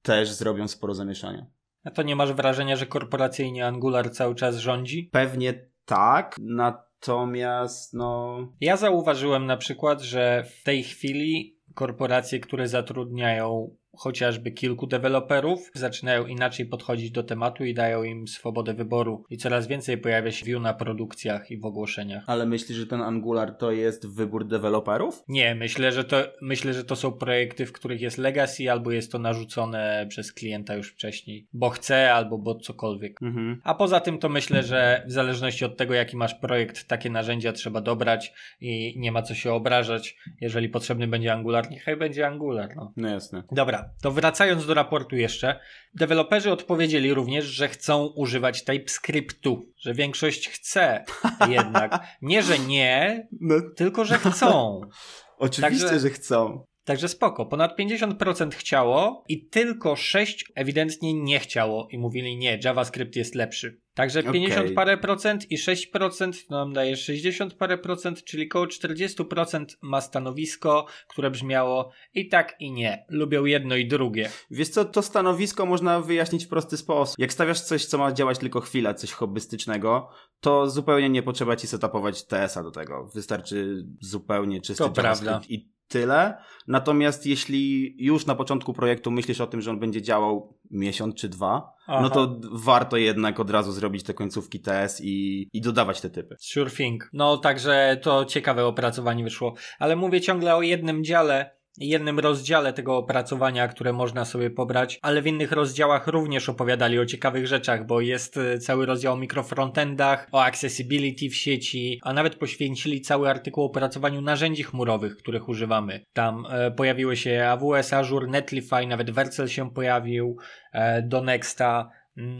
też 0.01 0.31
zrobią 0.31 0.67
sporo 0.67 0.93
zamieszania. 0.93 1.46
A 1.84 1.91
to 1.91 2.03
nie 2.03 2.15
masz 2.15 2.34
wrażenia, 2.34 2.75
że 2.75 2.86
korporacyjnie 2.86 3.67
Angular 3.67 4.12
cały 4.12 4.36
czas 4.36 4.58
rządzi? 4.58 5.10
Pewnie 5.12 5.69
tak, 5.89 6.36
natomiast 6.39 7.93
no... 7.93 8.38
Ja 8.62 8.77
zauważyłem 8.77 9.46
na 9.46 9.58
przykład, 9.58 10.01
że 10.01 10.43
w 10.60 10.63
tej 10.63 10.84
chwili 10.84 11.60
korporacje, 11.74 12.39
które 12.39 12.67
zatrudniają 12.67 13.75
chociażby 14.00 14.51
kilku 14.51 14.88
deweloperów, 14.88 15.72
zaczynają 15.74 16.25
inaczej 16.25 16.65
podchodzić 16.65 17.12
do 17.12 17.24
tematu 17.24 17.65
i 17.65 17.74
dają 17.74 18.03
im 18.03 18.27
swobodę 18.27 18.74
wyboru. 18.74 19.24
I 19.29 19.38
coraz 19.38 19.68
więcej 19.68 19.98
pojawia 19.98 20.32
się 20.32 20.46
view 20.46 20.62
na 20.62 20.74
produkcjach 20.74 21.51
i 21.51 21.58
w 21.58 21.65
ogłoszeniach. 21.65 22.24
Ale 22.27 22.46
myślisz, 22.46 22.77
że 22.77 22.88
ten 22.88 23.01
Angular 23.01 23.58
to 23.58 23.72
jest 23.72 24.15
wybór 24.15 24.48
deweloperów? 24.48 25.24
Nie, 25.27 25.56
myślę, 25.56 25.91
że 25.91 26.03
to 26.03 26.18
myślę, 26.41 26.74
że 26.74 26.84
to 26.84 26.96
są 26.96 27.12
projekty, 27.12 27.65
w 27.65 27.72
których 27.72 28.01
jest 28.01 28.18
legacy, 28.18 28.72
albo 28.72 28.91
jest 28.91 29.12
to 29.12 29.20
narzucone 29.20 30.06
przez 30.10 30.34
klienta 30.34 30.75
już 30.75 30.91
wcześniej, 30.91 31.48
bo 31.53 31.70
chce, 31.70 32.13
albo 32.13 32.38
bo 32.38 32.56
cokolwiek. 32.56 33.22
Mhm. 33.22 33.62
A 33.63 33.75
poza 33.75 34.00
tym 34.00 34.18
to 34.18 34.29
myślę, 34.29 34.63
że 34.63 35.03
w 35.08 35.12
zależności 35.12 35.65
od 35.65 35.77
tego, 35.77 35.94
jaki 35.94 36.18
masz 36.18 36.36
projekt, 36.36 36.88
takie 36.88 37.10
narzędzia 37.10 37.53
trzeba 37.53 37.82
dobrać 37.82 38.34
i 38.62 38.94
nie 38.98 39.12
ma 39.12 39.22
co 39.22 39.36
się 39.36 39.53
obrażać. 39.53 40.18
Jeżeli 40.41 40.70
potrzebny 40.70 41.08
będzie 41.08 41.34
Angular, 41.34 41.72
niechaj 41.72 41.98
będzie 41.98 42.27
Angular. 42.27 42.75
No. 42.75 42.94
No 42.98 43.10
jasne. 43.10 43.44
Dobra, 43.51 43.88
to 44.01 44.12
wracając 44.12 44.65
do 44.65 44.74
raportu 44.74 45.15
jeszcze. 45.15 45.60
Deweloperzy 45.93 46.51
odpowiedzieli 46.51 47.13
również, 47.13 47.46
że 47.46 47.67
chcą 47.67 48.05
używać 48.05 48.63
TypeScriptu, 48.63 49.74
że 49.77 49.93
większość 49.93 50.50
chce 50.50 51.03
jednak. 51.48 52.00
Nie, 52.22 52.43
że 52.43 52.60
nie, 52.60 53.27
No, 53.41 53.55
tylko 53.75 54.05
że 54.05 54.17
chcą. 54.17 54.81
oczywiście, 55.38 55.86
Także- 55.86 56.00
że 56.00 56.10
chcą. 56.10 56.65
Także 56.89 57.08
spoko. 57.08 57.46
Ponad 57.46 57.79
50% 57.79 58.50
chciało 58.51 59.24
i 59.27 59.46
tylko 59.46 59.96
6 59.96 60.51
ewidentnie 60.55 61.13
nie 61.13 61.39
chciało 61.39 61.88
i 61.91 61.98
mówili 61.98 62.38
nie, 62.38 62.60
JavaScript 62.63 63.15
jest 63.15 63.36
lepszy. 63.36 63.81
Także 63.93 64.19
Okej. 64.19 64.34
50 64.34 64.72
parę 64.72 64.98
procent 64.98 65.51
i 65.51 65.58
6% 65.58 66.34
no 66.50 66.58
nam 66.58 66.74
daje 66.74 66.98
60 66.98 67.53
parę 67.53 67.77
procent, 67.77 68.24
czyli 68.24 68.48
około 68.50 68.65
40% 68.65 69.65
ma 69.81 70.01
stanowisko, 70.01 70.86
które 71.08 71.31
brzmiało 71.31 71.91
i 72.13 72.29
tak 72.29 72.55
i 72.60 72.72
nie. 72.72 73.05
Lubią 73.10 73.46
jedno 73.46 73.75
i 73.75 73.88
drugie. 73.88 74.29
Wiesz 74.51 74.69
co, 74.69 74.86
to 74.86 75.01
stanowisko 75.01 75.65
można 75.65 76.01
wyjaśnić 76.01 76.46
w 76.46 76.50
prosty 76.50 76.77
sposób. 76.77 77.19
Jak 77.19 77.34
stawiasz 77.34 77.62
coś, 77.62 77.86
co 77.86 77.98
ma 77.98 78.12
działać 78.12 78.38
tylko 78.38 78.62
chwilę, 78.62 78.93
coś 78.93 79.12
hobbystycznego, 79.12 80.10
to 80.39 80.69
zupełnie 80.69 81.10
nie 81.10 81.24
potrzeba 81.24 81.55
ci 81.55 81.67
setupować 81.67 82.25
TS-a 82.25 82.63
do 82.63 82.72
tego. 82.72 83.10
Wystarczy 83.15 83.86
zupełnie 84.01 84.62
czysty 84.62 84.84
To 84.84 84.93
JavaScript 84.98 85.29
prawda. 85.29 85.48
i 85.50 85.78
tyle. 85.89 86.38
Natomiast 86.67 87.25
jeśli 87.25 87.96
już 88.05 88.25
na 88.25 88.36
początku 88.36 88.74
projektu 88.74 89.12
myślisz 89.12 89.41
o 89.41 89.48
tym, 89.48 89.62
że 89.62 89.72
on 89.72 89.79
będzie 89.79 90.01
działał 90.01 90.58
miesiąc 90.72 91.15
czy 91.15 91.29
dwa, 91.29 91.74
Aha. 91.88 92.01
no 92.01 92.10
to 92.10 92.39
warto 92.51 92.98
jednak 92.98 93.39
od 93.39 93.50
razu 93.50 93.72
zrobić 93.72 94.03
te 94.03 94.13
końcówki 94.13 94.60
TS 94.60 95.01
i, 95.03 95.48
i 95.53 95.62
dodawać 95.62 96.01
te 96.01 96.10
typy. 96.10 96.36
Sure 96.39 96.72
thing. 96.72 97.10
No 97.13 97.38
także 97.38 98.00
to 98.01 98.25
ciekawe 98.25 98.65
opracowanie 98.65 99.24
wyszło. 99.24 99.53
Ale 99.79 99.96
mówię 99.96 100.22
ciągle 100.22 100.55
o 100.55 100.62
jednym 100.62 101.03
dziale, 101.03 101.59
jednym 101.78 102.20
rozdziale 102.20 102.74
tego 102.74 102.98
opracowania, 102.98 103.68
które 103.68 103.94
można 103.94 104.26
sobie 104.26 104.50
pobrać, 104.50 105.00
ale 105.02 105.22
w 105.22 105.28
innych 105.28 105.52
rozdziałach 105.52 106.08
również 106.08 106.50
opowiadali 106.50 107.00
o 107.00 107.06
ciekawych 107.06 107.48
rzeczach, 107.48 107.86
bo 107.86 108.02
jest 108.02 108.38
e, 108.38 108.60
cały 108.60 108.86
rozdział 108.86 109.14
o 109.14 109.18
mikrofrontendach, 109.18 110.28
o 110.32 110.44
accessibility 110.44 111.30
w 111.30 111.36
sieci, 111.36 112.00
a 112.04 112.14
nawet 112.14 112.36
poświęcili 112.36 113.02
cały 113.02 113.30
artykuł 113.30 113.64
o 113.64 113.68
opracowaniu 113.68 114.22
narzędzi 114.22 114.64
chmurowych, 114.64 115.18
których 115.18 115.50
używamy. 115.50 116.06
Tam 116.14 116.46
e, 116.50 116.72
pojawiły 116.72 117.18
się 117.18 117.46
AWS, 117.46 117.94
Azure, 117.94 118.28
Netlify, 118.28 118.88
nawet 118.88 119.12
Vercel 119.12 119.48
się 119.48 119.72
pojawił, 119.72 120.38
e, 120.74 121.02
do 121.02 121.22
Nexta 121.22 121.90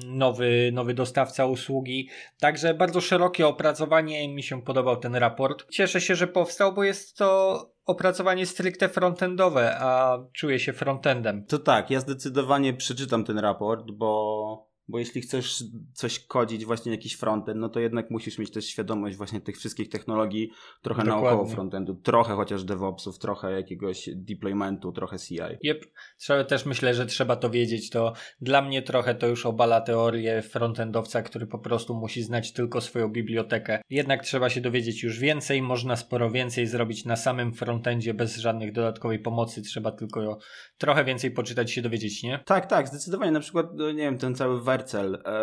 nowy, 0.06 0.72
nowy 0.74 0.94
dostawca 0.94 1.46
usługi. 1.46 2.10
Także 2.40 2.74
bardzo 2.74 3.02
szerokie 3.02 3.48
opracowanie 3.48 4.34
mi 4.36 4.44
się 4.44 4.62
podobał 4.62 4.98
ten 4.98 5.16
raport. 5.16 5.66
Cieszę 5.72 6.02
się, 6.02 6.16
że 6.16 6.28
powstał, 6.28 6.74
bo 6.74 6.84
jest 6.84 7.18
to 7.18 7.60
opracowanie 7.86 8.46
stricte 8.46 8.90
frontendowe, 8.90 9.76
a 9.80 10.18
czuję 10.34 10.60
się 10.60 10.74
frontendem. 10.74 11.46
To 11.46 11.60
tak, 11.60 11.92
ja 11.92 12.00
zdecydowanie 12.00 12.74
przeczytam 12.74 13.24
ten 13.24 13.40
raport, 13.40 13.92
bo, 13.92 14.69
bo 14.90 15.00
jeśli 15.00 15.22
chcesz 15.22 15.64
coś 15.94 16.20
kodzić 16.20 16.66
właśnie 16.66 16.92
jakiś 16.92 17.16
frontend, 17.16 17.60
no 17.60 17.70
to 17.70 17.80
jednak 17.80 18.12
musisz 18.12 18.38
mieć 18.38 18.52
też 18.52 18.66
świadomość 18.66 19.18
właśnie 19.18 19.42
tych 19.42 19.58
wszystkich 19.58 19.90
technologii, 19.90 20.52
trochę 20.82 21.04
Dokładnie. 21.04 21.24
naokoło 21.24 21.50
frontendu, 21.50 21.96
trochę 21.96 22.36
chociaż 22.36 22.64
DevOpsów, 22.64 23.20
trochę 23.20 23.52
jakiegoś 23.52 24.10
deploymentu, 24.16 24.92
trochę 24.92 25.20
CI. 25.20 25.40
Jep, 25.64 25.86
trzeba 26.18 26.44
też 26.44 26.66
myślę, 26.66 26.94
że 26.94 27.06
trzeba 27.06 27.36
to 27.36 27.50
wiedzieć. 27.50 27.90
To 27.90 28.14
dla 28.42 28.62
mnie 28.62 28.82
trochę 28.82 29.16
to 29.16 29.28
już 29.28 29.46
obala 29.46 29.82
teorię 29.82 30.42
frontendowca, 30.42 31.22
który 31.22 31.48
po 31.48 31.60
prostu 31.60 31.94
musi 31.94 32.24
znać 32.24 32.54
tylko 32.54 32.82
swoją 32.82 33.10
bibliotekę. 33.10 33.82
Jednak 33.90 34.24
trzeba 34.24 34.50
się 34.50 34.62
dowiedzieć 34.62 35.04
już 35.04 35.20
więcej, 35.20 35.62
można 35.62 35.96
sporo 35.96 36.32
więcej 36.32 36.68
zrobić 36.68 37.06
na 37.06 37.16
samym 37.16 37.54
frontendzie 37.54 38.14
bez 38.14 38.38
żadnych 38.38 38.72
dodatkowej 38.72 39.20
pomocy. 39.20 39.62
Trzeba 39.62 39.92
tylko 39.92 40.38
trochę 40.78 41.04
więcej 41.04 41.32
poczytać 41.32 41.72
i 41.72 41.74
się 41.74 41.82
dowiedzieć, 41.82 42.24
nie? 42.24 42.40
Tak, 42.46 42.66
tak, 42.66 42.88
zdecydowanie. 42.88 43.32
Na 43.32 43.40
przykład, 43.40 43.68
no, 43.74 43.92
nie 43.92 44.04
wiem, 44.04 44.18
ten 44.18 44.36
cały. 44.36 44.62
E, 45.26 45.42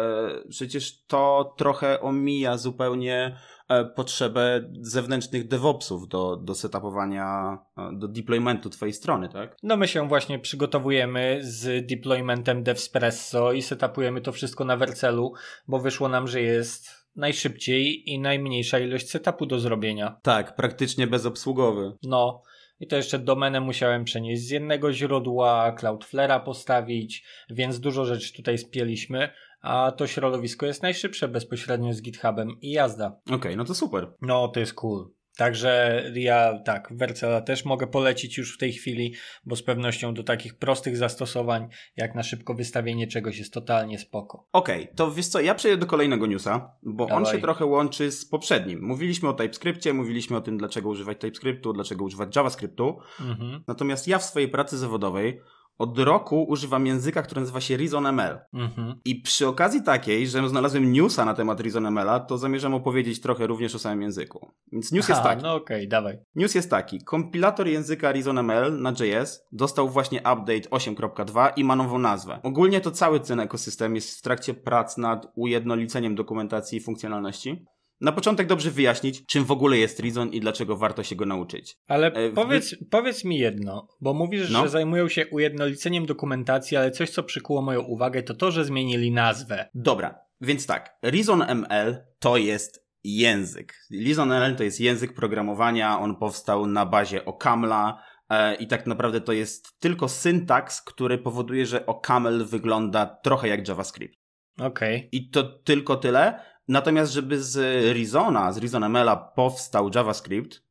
przecież 0.49 1.05
to 1.07 1.55
trochę 1.59 2.01
omija 2.01 2.57
zupełnie 2.57 3.37
e, 3.69 3.85
potrzebę 3.85 4.71
zewnętrznych 4.81 5.49
DevOpsów 5.49 6.09
do, 6.09 6.37
do 6.37 6.55
setupowania, 6.55 7.59
e, 7.79 7.91
do 7.93 8.09
deploymentu 8.09 8.71
twojej 8.71 8.93
strony, 8.93 9.29
tak? 9.29 9.57
No 9.63 9.77
my 9.77 9.89
się 9.89 10.09
właśnie 10.09 10.39
przygotowujemy 10.39 11.39
z 11.43 11.87
deploymentem 11.87 12.63
Devspresso 12.63 13.53
i 13.53 13.63
setupujemy 13.63 14.21
to 14.21 14.33
wszystko 14.33 14.65
na 14.65 14.77
Vercelu, 14.77 15.33
bo 15.69 15.79
wyszło 15.79 16.09
nam, 16.09 16.29
że 16.29 16.41
jest 16.41 17.07
najszybciej 17.17 18.11
i 18.11 18.21
najmniejsza 18.21 18.79
ilość 18.79 19.11
setupu 19.11 19.47
do 19.47 19.61
zrobienia. 19.61 20.21
Tak, 20.23 20.57
praktycznie 20.57 21.07
bezobsługowy. 21.07 21.93
No 22.03 22.43
i 22.81 22.87
to 22.87 22.97
jeszcze 22.97 23.19
domenę 23.19 23.61
musiałem 23.61 24.05
przenieść 24.05 24.43
z 24.43 24.51
jednego 24.51 24.93
źródła, 24.93 25.77
Cloudflare'a 25.79 26.45
postawić, 26.45 27.25
więc 27.51 27.81
dużo 27.81 28.05
rzeczy 28.05 28.33
tutaj 28.33 28.59
spieliśmy, 28.59 29.29
a 29.61 29.93
to 29.97 30.07
środowisko 30.07 30.67
jest 30.67 30.83
najszybsze 30.83 31.29
bezpośrednio 31.29 31.93
z 31.93 32.03
GitHubem 32.03 32.49
i 32.61 32.71
jazda. 32.71 33.21
Okej, 33.31 33.57
no 33.57 33.65
to 33.65 33.75
super. 33.75 34.13
No, 34.21 34.49
to 34.49 34.61
jest 34.61 34.75
cool. 34.75 35.16
Także 35.37 36.03
ja 36.15 36.59
tak, 36.65 36.89
Vercela 36.91 37.41
też 37.41 37.65
mogę 37.65 37.87
polecić 37.87 38.39
już 38.39 38.55
w 38.55 38.59
tej 38.59 38.73
chwili, 38.73 39.15
bo 39.45 39.57
z 39.57 39.63
pewnością 39.63 40.15
do 40.15 40.23
takich 40.23 40.59
prostych 40.59 40.97
zastosowań, 40.97 41.69
jak 41.97 42.15
na 42.15 42.23
szybko 42.23 42.55
wystawienie 42.55 43.07
czegoś 43.07 43.39
jest 43.39 43.53
totalnie 43.53 43.99
spoko. 43.99 44.47
Okej, 44.53 44.89
to 44.97 45.11
wiesz 45.11 45.27
co, 45.27 45.41
ja 45.41 45.55
przejdę 45.55 45.77
do 45.77 45.87
kolejnego 45.87 46.27
newsa, 46.27 46.71
bo 46.83 47.05
on 47.05 47.23
Dawaj. 47.23 47.35
się 47.35 47.43
trochę 47.43 47.65
łączy 47.65 48.13
z 48.13 48.29
poprzednim. 48.29 48.83
Mówiliśmy 48.83 49.29
o 49.29 49.33
TypeScriptie, 49.33 49.93
mówiliśmy 49.93 50.37
o 50.37 50.41
tym, 50.41 50.59
dlaczego 50.59 50.89
używać 50.89 51.19
TypeScriptu, 51.21 51.73
dlaczego 51.73 52.05
używać 52.05 52.37
JavaScriptu. 52.37 52.99
Mhm. 53.21 53.65
Natomiast 53.67 54.09
ja 54.09 54.19
w 54.19 54.25
swojej 54.25 54.49
pracy 54.49 54.79
zawodowej 54.79 55.41
od 55.79 55.99
roku 55.99 56.45
używam 56.49 56.87
języka, 56.87 57.23
który 57.23 57.41
nazywa 57.41 57.61
się 57.61 57.77
ReasonML. 57.77 58.39
Mhm. 58.55 58.95
I 59.05 59.21
przy 59.21 59.47
okazji 59.49 59.83
takiej, 59.83 60.29
że 60.29 60.49
znalazłem 60.49 60.93
newsa 60.93 61.25
na 61.25 61.35
temat 61.35 61.61
ReasonML'a, 61.61 62.27
to 62.27 62.39
zamierzam 62.39 62.75
opowiedzieć 62.75 63.21
trochę 63.21 63.47
również 63.47 63.75
o 63.75 63.79
samym 63.79 64.03
języku. 64.03 64.51
Więc 64.73 64.93
news 64.93 65.09
jest 65.09 65.21
A, 65.21 65.25
taki. 65.25 65.43
no 65.43 65.55
okej, 65.55 65.89
dawaj. 65.89 66.19
News 66.35 66.55
jest 66.55 66.71
taki. 66.71 67.05
Kompilator 67.05 67.69
języka 67.69 68.13
ReasonML 68.13 68.83
na 68.83 68.91
JS 68.91 69.43
dostał 69.53 69.89
właśnie 69.89 70.19
update 70.19 70.69
8.2 70.71 71.53
i 71.57 71.65
ma 71.65 71.77
nową 71.77 71.99
nazwę. 71.99 72.41
Ogólnie 72.43 72.81
to 72.81 72.91
cały 72.91 73.21
ten 73.21 73.41
ekosystem 73.41 73.95
jest 73.95 74.19
w 74.19 74.23
trakcie 74.23 74.55
prac 74.55 74.99
nad 74.99 75.33
ujednoliceniem 75.35 76.15
dokumentacji 76.15 76.79
i 76.79 76.81
funkcjonalności. 76.81 77.67
Na 78.01 78.13
początek 78.13 78.47
dobrze 78.47 78.71
wyjaśnić, 78.71 79.27
czym 79.27 79.45
w 79.45 79.51
ogóle 79.51 79.79
jest 79.79 80.01
Reason 80.01 80.29
i 80.33 80.41
dlaczego 80.41 80.77
warto 80.77 81.03
się 81.03 81.17
go 81.17 81.27
nauczyć. 81.27 81.77
Ale 81.89 82.13
E, 82.13 82.31
w- 82.31 82.35
powiedz, 82.35 82.75
powiedz 82.91 83.25
mi 83.25 83.39
jedno, 83.39 83.89
bo 84.01 84.15
mówisz, 84.15 84.51
No. 84.51 84.63
że 84.63 84.69
zajmują 84.69 85.09
się 85.09 85.27
ujednoliceniem 85.27 86.07
dokumentacji, 86.07 86.77
ale 86.77 86.91
coś, 86.91 87.11
co 87.11 87.23
przykuło 87.23 87.63
moją 87.63 87.81
uwagę, 87.83 88.23
to 88.23 88.35
to, 88.35 88.51
że 88.51 88.65
zmienili 88.65 89.13
nazwę. 89.13 89.69
Dobra, 89.75 90.19
więc 90.41 90.67
tak. 90.67 90.97
ReasonML 91.03 91.97
to 92.19 92.37
jest 92.37 92.87
język. 93.05 93.75
ReasonML 94.05 94.57
to 94.57 94.63
jest 94.65 94.81
język 94.81 95.15
programowania, 95.15 95.99
on 96.01 96.17
powstał 96.17 96.67
na 96.67 96.87
bazie 96.87 97.21
OCaml'a 97.21 97.93
e, 98.31 98.55
i 98.55 98.67
tak 98.67 98.87
naprawdę 98.87 99.21
to 99.21 99.33
jest 99.33 99.79
tylko 99.79 100.09
syntaks, 100.09 100.83
który 100.83 101.19
powoduje, 101.19 101.67
że 101.67 101.87
OCaml 101.87 102.45
wygląda 102.45 103.07
trochę 103.07 103.49
jak 103.49 103.69
JavaScript. 103.69 104.19
Okej. 104.59 105.09
I 105.13 105.31
to 105.31 105.43
tylko 105.43 105.97
tyle. 105.97 106.41
Natomiast, 106.69 107.13
żeby 107.13 107.43
z 107.43 107.57
Reasona, 107.97 108.53
z 108.53 108.59
ReasonML'a 108.59 109.17
powstał 109.35 109.91
JavaScript, 109.95 110.63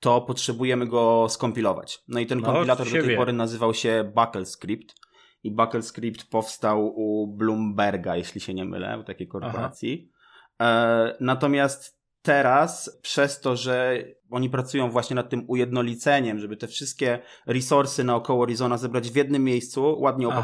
to 0.00 0.20
potrzebujemy 0.20 0.86
go 0.86 1.26
skompilować. 1.28 1.98
No 2.08 2.20
i 2.20 2.26
ten 2.26 2.40
No, 2.40 2.52
kompilator 2.52 2.86
do 2.86 2.92
tej 2.92 3.02
wie. 3.02 3.16
pory 3.16 3.32
nazywał 3.32 3.74
się 3.74 4.12
BuckleScript. 4.14 4.94
I 5.42 5.50
BuckleScript 5.50 6.30
powstał 6.30 6.86
u 6.96 7.36
Bloomberga, 7.36 8.16
jeśli 8.16 8.40
się 8.40 8.54
nie 8.54 8.64
mylę, 8.64 8.98
u 8.98 9.04
takiej 9.04 9.28
korporacji. 9.28 10.10
E, 10.62 11.16
natomiast 11.20 11.98
teraz, 12.22 12.98
przez 13.02 13.40
to, 13.40 13.56
że 13.56 14.04
oni 14.30 14.50
pracują 14.50 14.90
właśnie 14.90 15.16
nad 15.16 15.30
tym 15.30 15.44
ujednoliceniem, 15.48 16.38
żeby 16.38 16.56
te 16.56 16.66
wszystkie 16.66 17.18
resursy 17.46 18.04
naokoło 18.04 18.46
Reasona 18.46 18.78
zebrać 18.78 19.10
w 19.10 19.16
jednym 19.16 19.44
miejscu, 19.44 20.00
ładnie 20.00 20.28
Aha. 20.28 20.42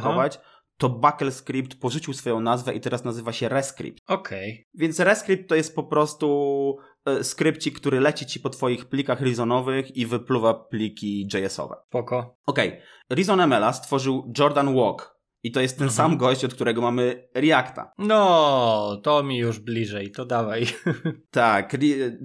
To 0.81 0.89
BuckleScript 0.89 1.81
porzucił 1.81 2.15
swoją 2.15 2.41
nazwę 2.41 2.75
i 2.75 2.81
teraz 2.81 3.05
nazywa 3.05 3.33
się 3.33 3.49
Rescript. 3.49 4.03
Okej. 4.07 4.69
Więc 4.75 5.01
Rescript 5.01 5.49
to 5.49 5.55
jest 5.55 5.75
po 5.75 5.85
prostu 5.85 6.77
e, 7.07 7.25
skrypcik, 7.25 7.81
który 7.81 8.01
leci 8.01 8.27
ci 8.27 8.41
po 8.41 8.51
twoich 8.51 8.85
plikach 8.85 9.21
Reasonowych 9.21 9.97
i 9.97 10.07
wypluwa 10.07 10.55
pliki 10.55 11.29
JS-owe. 11.35 11.77
Spoko. 11.87 12.37
Okej, 12.47 12.81
ReasonML'a 13.11 13.73
stworzył 13.73 14.33
Jordan 14.39 14.75
Walk 14.75 15.21
i 15.43 15.53
to 15.53 15.61
jest 15.61 15.79
ten 15.79 15.89
Mhm. 15.89 15.97
sam 15.97 16.19
gość, 16.19 16.45
od 16.45 16.55
którego 16.55 16.81
mamy 16.81 17.29
Reacta. 17.35 17.93
No, 17.99 19.01
to 19.03 19.23
mi 19.23 19.39
już 19.39 19.59
bliżej, 19.59 20.11
to 20.11 20.25
dawaj. 20.25 20.67
Tak, 21.31 21.77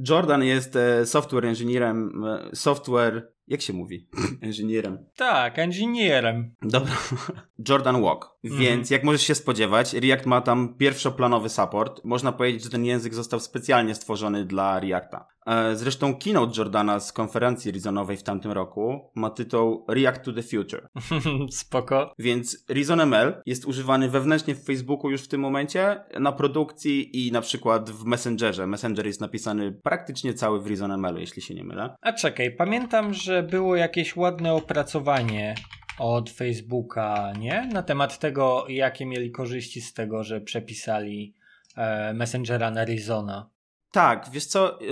Jordan 0.09 0.43
jest 0.43 0.75
e, 0.75 1.05
software 1.05 1.45
engineerem, 1.45 2.24
e, 2.25 2.55
software, 2.55 3.35
jak 3.47 3.61
się 3.61 3.73
mówi? 3.73 4.07
Engineerem. 4.41 5.05
tak, 5.15 5.57
inżynierem. 5.57 6.55
Dobra. 6.61 6.97
Jordan 7.69 8.01
Walk. 8.01 8.37
Mhm. 8.43 8.61
Więc 8.61 8.89
jak 8.89 9.03
możesz 9.03 9.21
się 9.21 9.35
spodziewać, 9.35 9.93
React 9.93 10.25
ma 10.25 10.41
tam 10.41 10.75
pierwszoplanowy 10.77 11.49
support. 11.49 12.01
Można 12.03 12.31
powiedzieć, 12.31 12.63
że 12.63 12.69
ten 12.69 12.85
język 12.85 13.13
został 13.13 13.39
specjalnie 13.39 13.95
stworzony 13.95 14.45
dla 14.45 14.79
Reacta. 14.79 15.27
E, 15.45 15.75
Zresztą 15.75 16.15
keynote 16.15 16.53
Jordana 16.57 16.99
z 16.99 17.13
konferencji 17.13 17.71
Reasonowej 17.71 18.17
w 18.17 18.23
tamtym 18.23 18.51
roku 18.51 19.11
ma 19.15 19.29
tytuł 19.29 19.85
React 19.89 20.23
to 20.23 20.33
the 20.33 20.43
Future. 20.43 20.87
Spoko. 21.49 22.13
Więc 22.19 22.65
ReasonML 22.69 23.41
jest 23.45 23.65
używany 23.65 24.09
wewnętrznie 24.09 24.55
w 24.55 24.65
Facebooku 24.65 25.11
już 25.11 25.21
w 25.21 25.27
tym 25.27 25.41
momencie, 25.41 26.03
na 26.19 26.31
produkcji 26.31 27.27
i 27.27 27.31
na 27.31 27.41
przykład 27.41 27.89
w 27.89 28.05
Messengerze. 28.05 28.67
Messenger 28.67 29.05
jest 29.05 29.21
napisany 29.21 29.71
praktycznie 29.71 30.33
cały 30.33 30.61
w 30.61 30.67
ReasonML, 30.67 31.19
jeśli 31.19 31.41
się 31.41 31.55
nie 31.55 31.63
mylę. 31.63 31.95
A 32.01 32.13
czekaj, 32.13 32.55
pamiętam, 32.55 33.13
że 33.13 33.43
było 33.43 33.75
jakieś 33.75 34.15
ładne 34.15 34.53
opracowanie 34.53 35.55
od 35.99 36.29
Facebooka, 36.29 37.33
nie? 37.39 37.69
Na 37.73 37.83
temat 37.83 38.19
tego, 38.19 38.65
jakie 38.69 39.05
mieli 39.05 39.31
korzyści 39.31 39.81
z 39.81 39.93
tego, 39.93 40.23
że 40.23 40.41
przepisali 40.41 41.33
e, 41.77 42.13
Messengera 42.13 42.71
na 42.71 42.85
Rizona. 42.85 43.54
Tak, 43.95 44.29
wiesz 44.31 44.45
co, 44.45 44.81
y, 44.81 44.85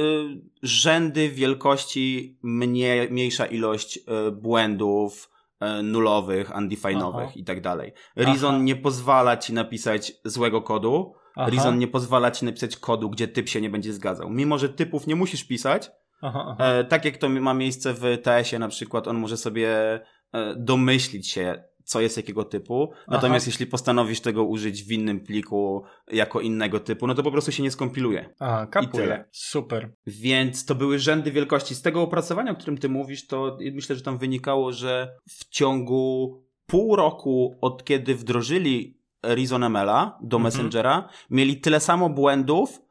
rzędy 0.61 1.29
wielkości, 1.29 2.37
mnie, 2.43 3.07
mniejsza 3.11 3.45
ilość 3.45 3.97
y, 3.97 4.31
błędów 4.31 5.29
y, 5.79 5.83
nulowych, 5.83 6.55
undefinedowych 6.57 7.37
i 7.37 7.43
tak 7.43 7.61
dalej. 7.61 7.93
Reason 8.15 8.55
Aha. 8.55 8.63
nie 8.63 8.75
pozwala 8.75 9.37
ci 9.37 9.53
napisać 9.53 10.13
złego 10.25 10.61
kodu. 10.61 11.13
Aha, 11.35 11.49
Reason 11.49 11.79
nie 11.79 11.87
pozwala 11.87 12.31
ci 12.31 12.45
napisać 12.45 12.77
kodu, 12.77 13.09
gdzie 13.09 13.27
typ 13.27 13.49
się 13.49 13.61
nie 13.61 13.69
będzie 13.69 13.93
zgadzał. 13.93 14.29
Mimo, 14.29 14.57
że 14.57 14.69
typów 14.69 15.07
nie 15.07 15.15
musisz 15.15 15.43
pisać, 15.43 15.91
aha, 16.21 16.45
aha. 16.49 16.65
E, 16.65 16.83
tak 16.83 17.05
jak 17.05 17.17
to 17.17 17.29
ma 17.29 17.53
miejsce 17.53 17.93
w 17.93 18.17
TS-ie 18.23 18.59
na 18.59 18.67
przykład, 18.67 19.07
on 19.07 19.17
może 19.17 19.37
sobie 19.37 19.69
e, 20.33 20.55
domyślić 20.57 21.29
się, 21.29 21.63
co 21.83 22.01
jest 22.01 22.17
jakiego 22.17 22.43
typu. 22.43 22.91
Natomiast 23.07 23.43
Aha. 23.43 23.49
jeśli 23.51 23.67
postanowisz 23.67 24.21
tego 24.21 24.43
użyć 24.43 24.83
w 24.83 24.91
innym 24.91 25.19
pliku 25.19 25.83
jako 26.11 26.41
innego 26.41 26.79
typu, 26.79 27.07
no 27.07 27.15
to 27.15 27.23
po 27.23 27.31
prostu 27.31 27.51
się 27.51 27.63
nie 27.63 27.71
skompiluje. 27.71 28.29
I 28.35 28.67
kapuję. 28.71 29.03
tyle. 29.03 29.25
Super. 29.31 29.91
Więc 30.07 30.65
to 30.65 30.75
były 30.75 30.99
rzędy 30.99 31.31
wielkości. 31.31 31.75
Z 31.75 31.81
tego 31.81 32.01
opracowania, 32.01 32.51
o 32.51 32.55
którym 32.55 32.77
ty 32.77 32.89
mówisz, 32.89 33.27
to 33.27 33.57
myślę, 33.73 33.95
że 33.95 34.01
tam 34.01 34.17
wynikało, 34.17 34.71
że 34.71 35.15
w 35.29 35.49
ciągu 35.49 36.37
pół 36.65 36.95
roku 36.95 37.55
od 37.61 37.83
kiedy 37.83 38.15
wdrożyli 38.15 38.97
ReasonML'a 39.23 40.11
do 40.21 40.37
Mhm. 40.37 40.43
Messengera, 40.43 41.09
mieli 41.29 41.61
tyle 41.61 41.79
samo 41.79 42.09
błędów 42.09 42.81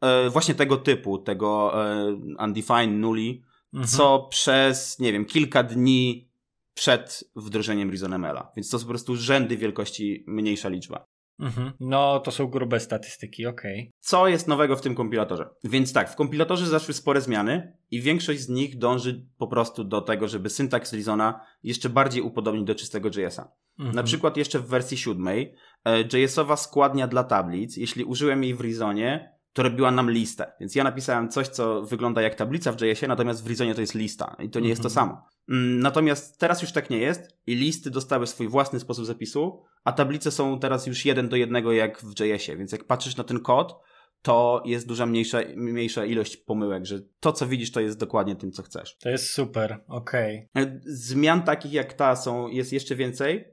e, 0.00 0.30
właśnie 0.30 0.54
tego 0.54 0.76
typu, 0.76 1.18
tego 1.18 1.72
e, 1.92 2.06
undefined, 2.44 3.00
nulli, 3.00 3.42
Mhm. 3.74 3.88
co 3.88 4.26
przez, 4.30 4.98
nie 4.98 5.12
wiem, 5.12 5.24
kilka 5.24 5.62
dni 5.62 6.29
przed 6.74 7.24
wdrożeniem 7.36 7.90
ReasonML'a. 7.90 8.46
Więc 8.56 8.70
to 8.70 8.78
są 8.78 8.84
po 8.84 8.88
prostu 8.88 9.16
rzędy 9.16 9.56
wielkości 9.56 10.24
mniejsza 10.26 10.68
liczba. 10.68 11.04
Mhm. 11.40 11.72
No, 11.80 12.20
to 12.20 12.30
są 12.30 12.46
grube 12.46 12.80
statystyki, 12.80 13.46
okej. 13.46 13.92
Co 14.00 14.28
jest 14.28 14.48
nowego 14.48 14.76
w 14.76 14.80
tym 14.80 14.94
kompilatorze? 14.94 15.48
Więc 15.64 15.92
tak, 15.92 16.10
w 16.10 16.16
kompilatorze 16.16 16.66
zaszły 16.66 16.94
spore 16.94 17.20
zmiany 17.20 17.72
i 17.90 18.00
większość 18.00 18.40
z 18.40 18.48
nich 18.48 18.78
dąży 18.78 19.26
po 19.38 19.46
prostu 19.46 19.84
do 19.84 20.00
tego, 20.00 20.28
żeby 20.28 20.50
syntaks 20.50 20.92
Reasona 20.92 21.40
jeszcze 21.62 21.88
bardziej 21.88 22.22
upodobnić 22.22 22.64
do 22.66 22.74
czystego 22.74 23.08
JS-a. 23.08 23.52
Mhm. 23.78 23.96
Na 23.96 24.02
przykład 24.02 24.36
jeszcze 24.36 24.58
w 24.58 24.66
wersji 24.66 24.96
siódmej 24.96 25.54
e, 25.84 26.00
JS-owa 26.00 26.56
składnia 26.56 27.06
dla 27.06 27.24
tablic, 27.24 27.76
jeśli 27.76 28.04
użyłem 28.04 28.44
jej 28.44 28.54
w 28.54 28.60
Reasonie, 28.60 29.34
to 29.52 29.62
robiła 29.62 29.90
nam 29.90 30.10
listę. 30.10 30.52
Więc 30.60 30.74
ja 30.74 30.84
napisałem 30.84 31.28
coś, 31.28 31.48
co 31.48 31.82
wygląda 31.82 32.22
jak 32.22 32.34
tablica 32.34 32.72
w 32.72 32.80
JS-ie, 32.80 33.08
natomiast 33.08 33.44
w 33.44 33.46
Reasonie 33.46 33.74
to 33.74 33.80
jest 33.80 33.94
lista 33.94 34.36
i 34.38 34.50
to 34.50 34.60
nie 34.60 34.68
jest 34.68 34.82
to 34.82 34.88
Mhm. 34.88 35.06
samo. 35.08 35.22
Mm, 35.48 35.80
Natomiast 35.80 36.38
teraz 36.38 36.62
już 36.62 36.72
tak 36.72 36.90
nie 36.90 36.98
jest 36.98 37.38
i 37.46 37.54
listy 37.54 37.90
dostały 37.90 38.26
swój 38.26 38.48
własny 38.48 38.80
sposób 38.80 39.04
zapisu, 39.06 39.62
a 39.84 39.92
tablice 39.92 40.30
są 40.30 40.58
teraz 40.60 40.86
już 40.86 41.04
jeden 41.04 41.28
do 41.28 41.36
jednego 41.36 41.72
jak 41.72 42.00
w 42.00 42.20
JS-ie, 42.20 42.58
więc 42.58 42.72
jak 42.72 42.84
patrzysz 42.84 43.16
na 43.16 43.24
ten 43.24 43.40
kod, 43.40 43.76
to 44.22 44.62
jest 44.66 44.86
duża 44.88 45.06
mniejsza, 45.06 45.38
mniejsza 45.56 46.04
ilość 46.04 46.36
pomyłek, 46.36 46.86
że 46.86 46.98
to, 47.20 47.32
co 47.32 47.46
widzisz, 47.46 47.72
to 47.72 47.80
jest 47.80 47.98
dokładnie 47.98 48.36
tym, 48.36 48.52
co 48.52 48.62
chcesz. 48.62 48.96
To 48.96 49.08
jest 49.08 49.30
super, 49.30 49.84
okej. 49.88 50.48
E, 50.56 50.80
Zmian 50.84 51.42
takich 51.42 51.72
jak 51.72 51.92
ta 51.92 52.16
są, 52.16 52.48
jest 52.48 52.72
jeszcze 52.72 52.96
więcej. 52.96 53.44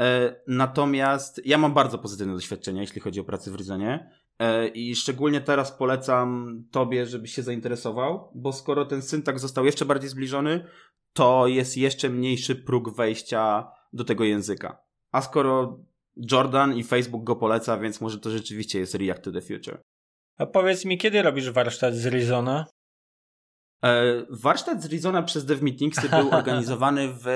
E, 0.00 0.36
Natomiast 0.46 1.40
ja 1.44 1.58
mam 1.58 1.74
bardzo 1.74 1.98
pozytywne 1.98 2.34
doświadczenia, 2.34 2.80
jeśli 2.80 3.00
chodzi 3.00 3.20
o 3.20 3.24
pracę 3.24 3.50
w 3.50 3.54
Reasonie. 3.54 4.10
E, 4.38 4.68
I 4.68 4.96
szczególnie 4.96 5.40
teraz 5.40 5.72
polecam 5.72 6.58
tobie, 6.70 7.06
żebyś 7.06 7.32
się 7.32 7.42
zainteresował, 7.42 8.32
bo 8.34 8.52
skoro 8.52 8.84
ten 8.84 9.02
syntaks 9.02 9.40
został 9.42 9.64
jeszcze 9.64 9.84
bardziej 9.84 10.10
zbliżony, 10.10 10.66
to 11.12 11.46
jest 11.46 11.76
jeszcze 11.76 12.10
mniejszy 12.10 12.56
próg 12.56 12.96
wejścia 12.96 13.72
do 13.92 14.04
tego 14.04 14.24
języka. 14.24 14.78
A 15.12 15.22
skoro 15.22 15.80
Jordan 16.30 16.76
i 16.76 16.84
Facebook 16.84 17.24
go 17.24 17.36
poleca, 17.36 17.78
więc 17.78 18.00
może 18.00 18.18
to 18.18 18.30
rzeczywiście 18.30 18.78
jest 18.78 18.94
React 18.94 19.22
to 19.22 19.32
the 19.32 19.40
Future. 19.40 19.82
A 20.38 20.46
powiedz 20.46 20.84
mi, 20.84 20.98
kiedy 20.98 21.22
robisz 21.22 21.50
warsztat 21.50 21.94
z 21.94 22.06
Rizona? 22.06 22.66
E, 23.86 24.26
Warsztat 24.30 24.82
z 24.82 24.86
Reasona 24.92 25.22
przez 25.22 25.44
Dev 25.44 25.62
Meetingsy 25.64 26.08
był 26.08 26.30
organizowany 26.38 27.08
w 27.08 27.26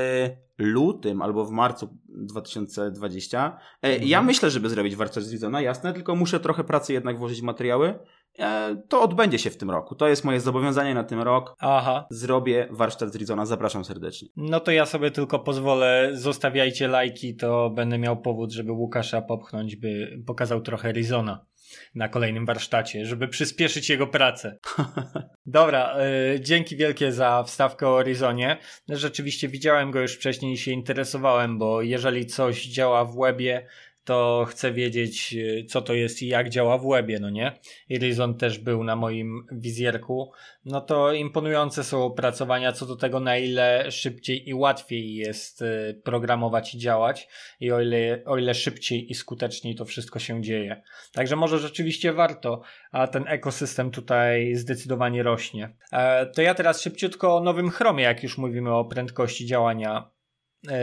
lutym 0.58 1.22
albo 1.22 1.44
w 1.44 1.50
marcu 1.50 1.96
2020. 2.08 3.58
E, 3.82 3.90
Ja 3.92 3.96
Mhm. 4.18 4.26
myślę, 4.26 4.50
żeby 4.50 4.68
zrobić 4.68 4.96
warsztat 4.96 5.24
z 5.24 5.30
Reasona, 5.32 5.60
jasne, 5.60 5.92
tylko 5.92 6.16
muszę 6.16 6.40
trochę 6.40 6.64
pracy 6.64 6.92
jednak 6.92 7.18
włożyć 7.18 7.40
w 7.40 7.44
materiały. 7.44 7.94
E, 8.38 8.76
To 8.88 9.02
odbędzie 9.02 9.38
się 9.38 9.50
w 9.50 9.56
tym 9.56 9.70
roku. 9.70 9.94
To 9.94 10.08
jest 10.08 10.24
moje 10.24 10.40
zobowiązanie 10.40 10.94
na 10.94 11.04
ten 11.04 11.18
rok. 11.20 11.54
Aha. 11.60 12.06
Zrobię 12.10 12.68
warsztat 12.70 13.12
z 13.12 13.16
Reasona, 13.16 13.46
zapraszam 13.46 13.84
serdecznie. 13.84 14.28
No 14.36 14.60
to 14.60 14.70
ja 14.72 14.86
sobie 14.86 15.10
tylko 15.10 15.38
pozwolę, 15.38 16.10
zostawiajcie 16.14 16.88
lajki, 16.88 17.36
to 17.36 17.70
będę 17.70 17.98
miał 17.98 18.20
powód, 18.22 18.52
żeby 18.52 18.72
Łukasza 18.72 19.22
popchnąć, 19.22 19.76
by 19.76 20.22
pokazał 20.26 20.60
trochę 20.60 20.92
Rizona. 20.92 21.46
Na 21.94 22.08
kolejnym 22.08 22.46
warsztacie, 22.46 23.06
żeby 23.06 23.28
przyspieszyć 23.28 23.90
jego 23.90 24.06
pracę. 24.06 24.58
Dobra, 25.46 25.96
y, 26.34 26.40
dzięki 26.40 26.76
wielkie 26.76 27.12
za 27.12 27.42
wstawkę 27.42 27.88
o 27.88 27.92
Horizonie. 27.92 28.56
Rzeczywiście 28.88 29.48
widziałem 29.48 29.90
go 29.90 30.00
już 30.00 30.16
wcześniej 30.16 30.52
i 30.52 30.58
się 30.58 30.70
interesowałem, 30.70 31.58
bo 31.58 31.82
jeżeli 31.82 32.26
coś 32.26 32.66
działa 32.66 33.04
w 33.04 33.16
webie, 33.16 33.66
to 34.04 34.46
chcę 34.48 34.72
wiedzieć, 34.72 35.34
y, 35.34 35.64
co 35.68 35.82
to 35.82 35.94
jest 35.94 36.22
i 36.22 36.28
jak 36.28 36.48
działa 36.48 36.78
w 36.78 36.88
webie, 36.88 37.18
no 37.20 37.30
nie? 37.30 37.58
Horizon 37.92 38.36
też 38.36 38.58
był 38.58 38.84
na 38.84 38.96
moim 38.96 39.46
wizjerku. 39.52 40.32
No 40.64 40.80
to 40.80 41.12
imponujące 41.12 41.84
są 41.84 42.04
opracowania 42.04 42.72
co 42.72 42.86
do 42.86 42.96
tego, 42.96 43.20
na 43.20 43.36
ile 43.36 43.90
szybciej 43.90 44.48
i 44.48 44.54
łatwiej 44.54 45.14
jest 45.14 45.62
y, 45.62 46.00
programować 46.04 46.74
i 46.74 46.78
działać 46.78 47.28
i 47.60 47.72
o 47.72 47.80
ile, 47.80 48.22
o 48.26 48.38
ile 48.38 48.54
szybciej 48.54 49.10
i 49.10 49.14
skuteczniej 49.14 49.74
to 49.74 49.84
wszystko 49.84 50.18
się 50.18 50.42
dzieje. 50.42 50.82
Także 51.12 51.36
może 51.36 51.58
rzeczywiście 51.58 52.12
warto, 52.12 52.62
a 52.92 53.06
ten 53.06 53.24
ekosystem 53.28 53.90
tutaj 53.90 54.54
zdecydowanie 54.54 55.22
rośnie. 55.22 55.76
E, 55.92 56.26
to 56.26 56.42
ja 56.42 56.54
teraz 56.54 56.82
szybciutko 56.82 57.36
o 57.36 57.40
nowym 57.40 57.70
Chromie, 57.70 58.04
jak 58.04 58.22
już 58.22 58.38
mówimy 58.38 58.74
o 58.74 58.84
prędkości 58.84 59.46
działania 59.46 60.10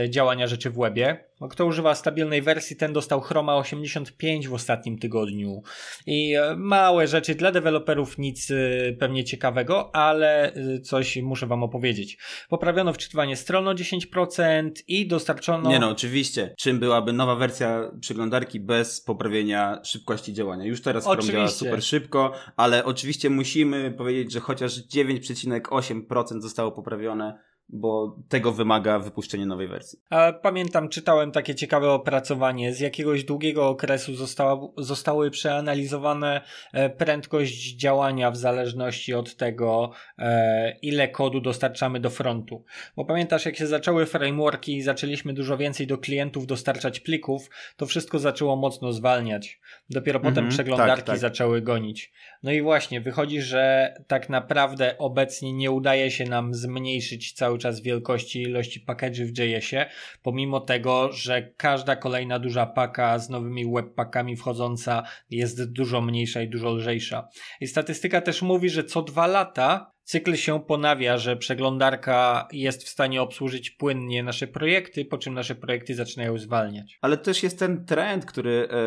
działania 0.09 0.47
rzeczy 0.47 0.69
w 0.69 0.77
webie. 0.77 1.27
No, 1.41 1.47
kto 1.47 1.65
używa 1.65 1.95
stabilnej 1.95 2.41
wersji, 2.41 2.75
ten 2.75 2.93
dostał 2.93 3.21
Chroma 3.21 3.57
85 3.57 4.47
w 4.47 4.53
ostatnim 4.53 4.99
tygodniu. 4.99 5.61
I 6.05 6.33
e, 6.35 6.55
małe 6.55 7.07
rzeczy 7.07 7.35
dla 7.35 7.51
deweloperów, 7.51 8.17
nic 8.17 8.51
e, 8.51 8.55
pewnie 8.99 9.23
ciekawego, 9.23 9.95
ale 9.95 10.53
coś 10.83 11.17
muszę 11.17 11.47
Wam 11.47 11.63
opowiedzieć. 11.63 12.17
Poprawiono 12.49 12.93
wczytywanie 12.93 13.35
stron 13.35 13.67
o 13.67 13.73
10% 13.73 14.71
i 14.87 15.07
dostarczono. 15.07 15.69
Nie 15.69 15.79
no, 15.79 15.89
oczywiście. 15.89 16.53
Czym 16.57 16.79
byłaby 16.79 17.13
nowa 17.13 17.35
wersja 17.35 17.91
przeglądarki 18.01 18.59
bez 18.59 19.01
poprawienia 19.01 19.79
szybkości 19.83 20.33
działania? 20.33 20.65
Już 20.65 20.81
teraz 20.81 21.03
Chrome 21.03 21.19
oczywiście. 21.19 21.37
działa 21.37 21.47
super 21.47 21.83
szybko, 21.83 22.31
ale 22.55 22.85
oczywiście 22.85 23.29
musimy 23.29 23.91
powiedzieć, 23.91 24.31
że 24.31 24.39
chociaż 24.39 24.87
9,8% 24.87 26.41
zostało 26.41 26.71
poprawione 26.71 27.46
bo 27.69 28.17
tego 28.29 28.51
wymaga 28.51 28.99
wypuszczenie 28.99 29.45
nowej 29.45 29.67
wersji. 29.67 29.99
A 30.09 30.33
pamiętam, 30.33 30.89
czytałem 30.89 31.31
takie 31.31 31.55
ciekawe 31.55 31.91
opracowanie. 31.91 32.73
Z 32.73 32.79
jakiegoś 32.79 33.23
długiego 33.23 33.67
okresu 33.67 34.15
została, 34.15 34.67
zostały 34.77 35.31
przeanalizowane 35.31 36.41
e, 36.73 36.89
prędkość 36.89 37.75
działania 37.75 38.31
w 38.31 38.37
zależności 38.37 39.13
od 39.13 39.35
tego, 39.35 39.91
e, 40.17 40.77
ile 40.81 41.07
kodu 41.07 41.41
dostarczamy 41.41 41.99
do 41.99 42.09
frontu. 42.09 42.63
Bo 42.95 43.05
pamiętasz, 43.05 43.45
jak 43.45 43.55
się 43.55 43.67
zaczęły 43.67 44.05
frameworki 44.05 44.77
i 44.77 44.81
zaczęliśmy 44.81 45.33
dużo 45.33 45.57
więcej 45.57 45.87
do 45.87 45.97
klientów 45.97 46.47
dostarczać 46.47 46.99
plików, 46.99 47.49
to 47.77 47.85
wszystko 47.85 48.19
zaczęło 48.19 48.55
mocno 48.55 48.93
zwalniać. 48.93 49.59
Dopiero 49.89 50.19
potem 50.19 50.37
mhm, 50.37 50.49
przeglądarki 50.49 50.95
tak, 50.95 51.05
tak. 51.05 51.17
zaczęły 51.17 51.61
gonić. 51.61 52.11
No 52.43 52.51
i 52.51 52.61
właśnie, 52.61 53.01
wychodzi, 53.01 53.41
że 53.41 53.93
tak 54.07 54.29
naprawdę 54.29 54.97
obecnie 54.97 55.53
nie 55.53 55.71
udaje 55.71 56.11
się 56.11 56.25
nam 56.25 56.53
zmniejszyć 56.53 57.33
cały 57.33 57.57
czas 57.57 57.81
wielkości 57.81 58.41
ilości 58.41 58.85
package'y 58.87 59.25
w 59.25 59.37
JS-ie, 59.37 59.89
pomimo 60.23 60.59
tego, 60.59 61.11
że 61.11 61.51
każda 61.57 61.95
kolejna 61.95 62.39
duża 62.39 62.65
paka 62.65 63.19
z 63.19 63.29
nowymi 63.29 63.71
webpackami 63.73 64.35
wchodząca 64.35 65.03
jest 65.29 65.71
dużo 65.71 66.01
mniejsza 66.01 66.41
i 66.41 66.49
dużo 66.49 66.73
lżejsza. 66.73 67.27
I 67.61 67.67
statystyka 67.67 68.21
też 68.21 68.41
mówi, 68.41 68.69
że 68.69 68.83
co 68.83 69.01
dwa 69.01 69.27
lata 69.27 69.91
cykl 70.07 70.35
się 70.35 70.59
ponawia, 70.59 71.17
że 71.17 71.37
przeglądarka 71.37 72.47
jest 72.51 72.83
w 72.83 72.89
stanie 72.89 73.21
obsłużyć 73.21 73.69
płynnie 73.69 74.23
nasze 74.23 74.47
projekty, 74.47 75.05
po 75.05 75.17
czym 75.17 75.33
nasze 75.33 75.55
projekty 75.55 75.95
zaczynają 75.95 76.37
zwalniać. 76.37 76.97
Ale 77.01 77.17
też 77.17 77.43
jest 77.43 77.59
ten 77.59 77.85
trend, 77.85 78.25
który 78.25 78.69
e, 78.71 78.77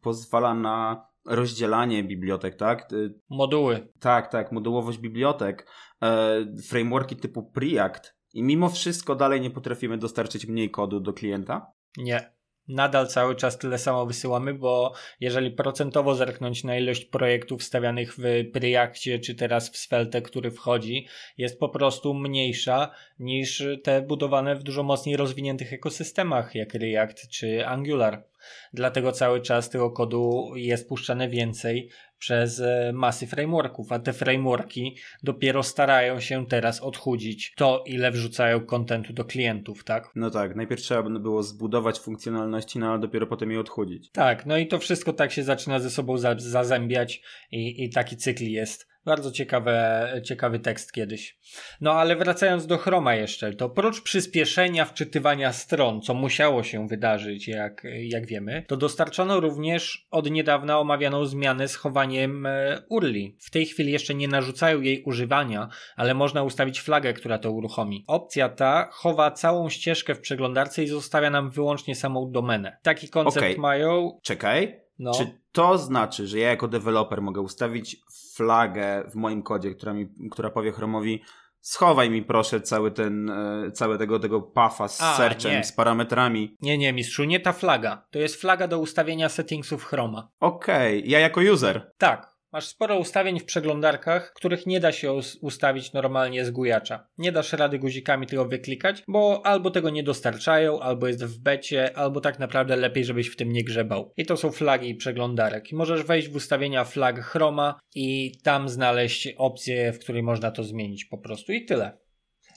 pozwala 0.00 0.54
na 0.54 1.06
rozdzielanie 1.26 2.04
bibliotek, 2.04 2.56
tak? 2.56 2.88
Moduły. 3.30 3.88
Tak, 4.00 4.32
tak, 4.32 4.52
modułowość 4.52 4.98
bibliotek, 4.98 5.66
e, 6.02 6.46
frameworki 6.68 7.16
typu 7.16 7.42
Preact 7.42 8.16
i 8.34 8.42
mimo 8.42 8.68
wszystko 8.68 9.14
dalej 9.14 9.40
nie 9.40 9.50
potrafimy 9.50 9.98
dostarczyć 9.98 10.46
mniej 10.46 10.70
kodu 10.70 11.00
do 11.00 11.12
klienta? 11.12 11.66
Nie. 11.96 12.34
Nadal 12.68 13.08
cały 13.08 13.36
czas 13.36 13.58
tyle 13.58 13.78
samo 13.78 14.06
wysyłamy, 14.06 14.54
bo 14.54 14.92
jeżeli 15.20 15.50
procentowo 15.50 16.14
zerknąć 16.14 16.64
na 16.64 16.78
ilość 16.78 17.04
projektów 17.04 17.62
stawianych 17.62 18.14
w 18.18 18.50
Preactie, 18.52 19.18
czy 19.18 19.34
teraz 19.34 19.70
w 19.70 19.76
Svelte, 19.76 20.22
który 20.22 20.50
wchodzi, 20.50 21.06
jest 21.38 21.58
po 21.58 21.68
prostu 21.68 22.14
mniejsza 22.14 22.90
niż 23.18 23.62
te 23.82 24.02
budowane 24.02 24.56
w 24.56 24.62
dużo 24.62 24.82
mocniej 24.82 25.16
rozwiniętych 25.16 25.72
ekosystemach, 25.72 26.54
jak 26.54 26.74
React 26.74 27.28
czy 27.28 27.66
Angular. 27.66 28.24
Dlatego 28.72 29.12
cały 29.12 29.40
czas 29.40 29.70
tego 29.70 29.90
kodu 29.90 30.52
jest 30.54 30.88
puszczane 30.88 31.28
więcej 31.28 31.90
przez 32.18 32.60
e, 32.60 32.92
masy 32.94 33.26
frameworków, 33.26 33.92
a 33.92 33.98
te 33.98 34.12
frameworki 34.12 34.96
dopiero 35.22 35.62
starają 35.62 36.20
się 36.20 36.46
teraz 36.46 36.80
odchudzić 36.80 37.54
to, 37.56 37.84
ile 37.86 38.10
wrzucają 38.10 38.66
kontentu 38.66 39.12
do 39.12 39.24
klientów, 39.24 39.84
tak? 39.84 40.10
No 40.14 40.30
tak, 40.30 40.56
najpierw 40.56 40.82
trzeba 40.82 41.02
by 41.02 41.20
było 41.20 41.42
zbudować 41.42 42.00
funkcjonalności, 42.00 42.78
no 42.78 42.92
a 42.92 42.98
dopiero 42.98 43.26
potem 43.26 43.50
je 43.50 43.60
odchudzić. 43.60 44.10
Tak, 44.10 44.46
no 44.46 44.56
i 44.56 44.66
to 44.66 44.78
wszystko 44.78 45.12
tak 45.12 45.32
się 45.32 45.42
zaczyna 45.42 45.78
ze 45.78 45.90
sobą 45.90 46.18
zazębiać 46.36 47.22
i, 47.50 47.84
i 47.84 47.90
taki 47.90 48.16
cykl 48.16 48.44
jest. 48.44 48.93
Bardzo 49.04 49.30
ciekawe, 49.30 50.12
ciekawy 50.24 50.58
tekst 50.58 50.92
kiedyś. 50.92 51.38
No 51.80 51.92
ale 51.92 52.16
wracając 52.16 52.66
do 52.66 52.78
Chroma 52.78 53.14
jeszcze, 53.14 53.52
to 53.52 53.64
oprócz 53.64 54.02
przyspieszenia 54.02 54.84
wczytywania 54.84 55.52
stron, 55.52 56.02
co 56.02 56.14
musiało 56.14 56.62
się 56.62 56.88
wydarzyć, 56.88 57.48
jak, 57.48 57.86
jak 58.00 58.26
wiemy, 58.26 58.64
to 58.68 58.76
dostarczono 58.76 59.40
również 59.40 60.06
od 60.10 60.30
niedawna 60.30 60.78
omawianą 60.78 61.26
zmianę 61.26 61.68
z 61.68 61.76
chowaniem 61.76 62.46
e, 62.46 62.82
URLi. 62.88 63.36
W 63.40 63.50
tej 63.50 63.66
chwili 63.66 63.92
jeszcze 63.92 64.14
nie 64.14 64.28
narzucają 64.28 64.80
jej 64.80 65.02
używania, 65.02 65.68
ale 65.96 66.14
można 66.14 66.42
ustawić 66.42 66.80
flagę, 66.80 67.12
która 67.12 67.38
to 67.38 67.52
uruchomi. 67.52 68.04
Opcja 68.06 68.48
ta 68.48 68.88
chowa 68.92 69.30
całą 69.30 69.68
ścieżkę 69.68 70.14
w 70.14 70.20
przeglądarce 70.20 70.82
i 70.82 70.86
zostawia 70.86 71.30
nam 71.30 71.50
wyłącznie 71.50 71.94
samą 71.94 72.30
domenę. 72.30 72.76
Taki 72.82 73.08
koncept 73.08 73.46
okay. 73.46 73.58
mają. 73.58 74.20
Czekaj. 74.22 74.83
No. 74.98 75.12
Czy 75.14 75.40
to 75.52 75.78
znaczy, 75.78 76.26
że 76.26 76.38
ja 76.38 76.48
jako 76.48 76.68
deweloper 76.68 77.22
mogę 77.22 77.40
ustawić 77.40 77.96
flagę 78.34 79.04
w 79.10 79.14
moim 79.14 79.42
kodzie, 79.42 79.74
która, 79.74 79.92
mi, 79.92 80.08
która 80.30 80.50
powie 80.50 80.72
Chromowi 80.72 81.22
schowaj 81.60 82.10
mi 82.10 82.22
proszę 82.22 82.60
cały 82.60 82.90
ten, 82.90 83.30
e, 83.30 83.70
cały 83.72 83.98
tego, 83.98 84.18
tego 84.18 84.42
puffa 84.42 84.88
z 84.88 85.00
A, 85.02 85.16
searchem, 85.16 85.52
nie. 85.52 85.64
z 85.64 85.72
parametrami. 85.72 86.56
Nie, 86.60 86.78
nie, 86.78 86.92
mistrzu, 86.92 87.24
nie 87.24 87.40
ta 87.40 87.52
flaga. 87.52 88.06
To 88.10 88.18
jest 88.18 88.40
flaga 88.40 88.68
do 88.68 88.78
ustawienia 88.78 89.28
settingsów 89.28 89.84
Chroma. 89.84 90.28
Okej, 90.40 90.98
okay. 90.98 91.10
ja 91.10 91.18
jako 91.18 91.40
user. 91.40 91.92
Tak. 91.98 92.33
Masz 92.54 92.66
sporo 92.66 92.98
ustawień 92.98 93.40
w 93.40 93.44
przeglądarkach, 93.44 94.32
których 94.32 94.66
nie 94.66 94.80
da 94.80 94.92
się 94.92 95.12
ustawić 95.40 95.92
normalnie 95.92 96.44
z 96.44 96.50
gujacza. 96.50 97.06
Nie 97.18 97.32
dasz 97.32 97.52
rady 97.52 97.78
guzikami 97.78 98.26
tego 98.26 98.44
wyklikać, 98.44 99.02
bo 99.08 99.46
albo 99.46 99.70
tego 99.70 99.90
nie 99.90 100.02
dostarczają, 100.02 100.80
albo 100.80 101.06
jest 101.06 101.24
w 101.24 101.38
becie, 101.38 101.98
albo 101.98 102.20
tak 102.20 102.38
naprawdę 102.38 102.76
lepiej, 102.76 103.04
żebyś 103.04 103.28
w 103.28 103.36
tym 103.36 103.52
nie 103.52 103.64
grzebał. 103.64 104.12
I 104.16 104.26
to 104.26 104.36
są 104.36 104.52
flagi 104.52 104.94
przeglądarek. 104.94 105.72
Możesz 105.72 106.02
wejść 106.02 106.28
w 106.28 106.36
ustawienia 106.36 106.84
flag 106.84 107.20
Chroma 107.20 107.80
i 107.94 108.32
tam 108.42 108.68
znaleźć 108.68 109.34
opcję, 109.38 109.92
w 109.92 109.98
której 109.98 110.22
można 110.22 110.50
to 110.50 110.62
zmienić 110.62 111.04
po 111.04 111.18
prostu 111.18 111.52
i 111.52 111.64
tyle. 111.64 112.03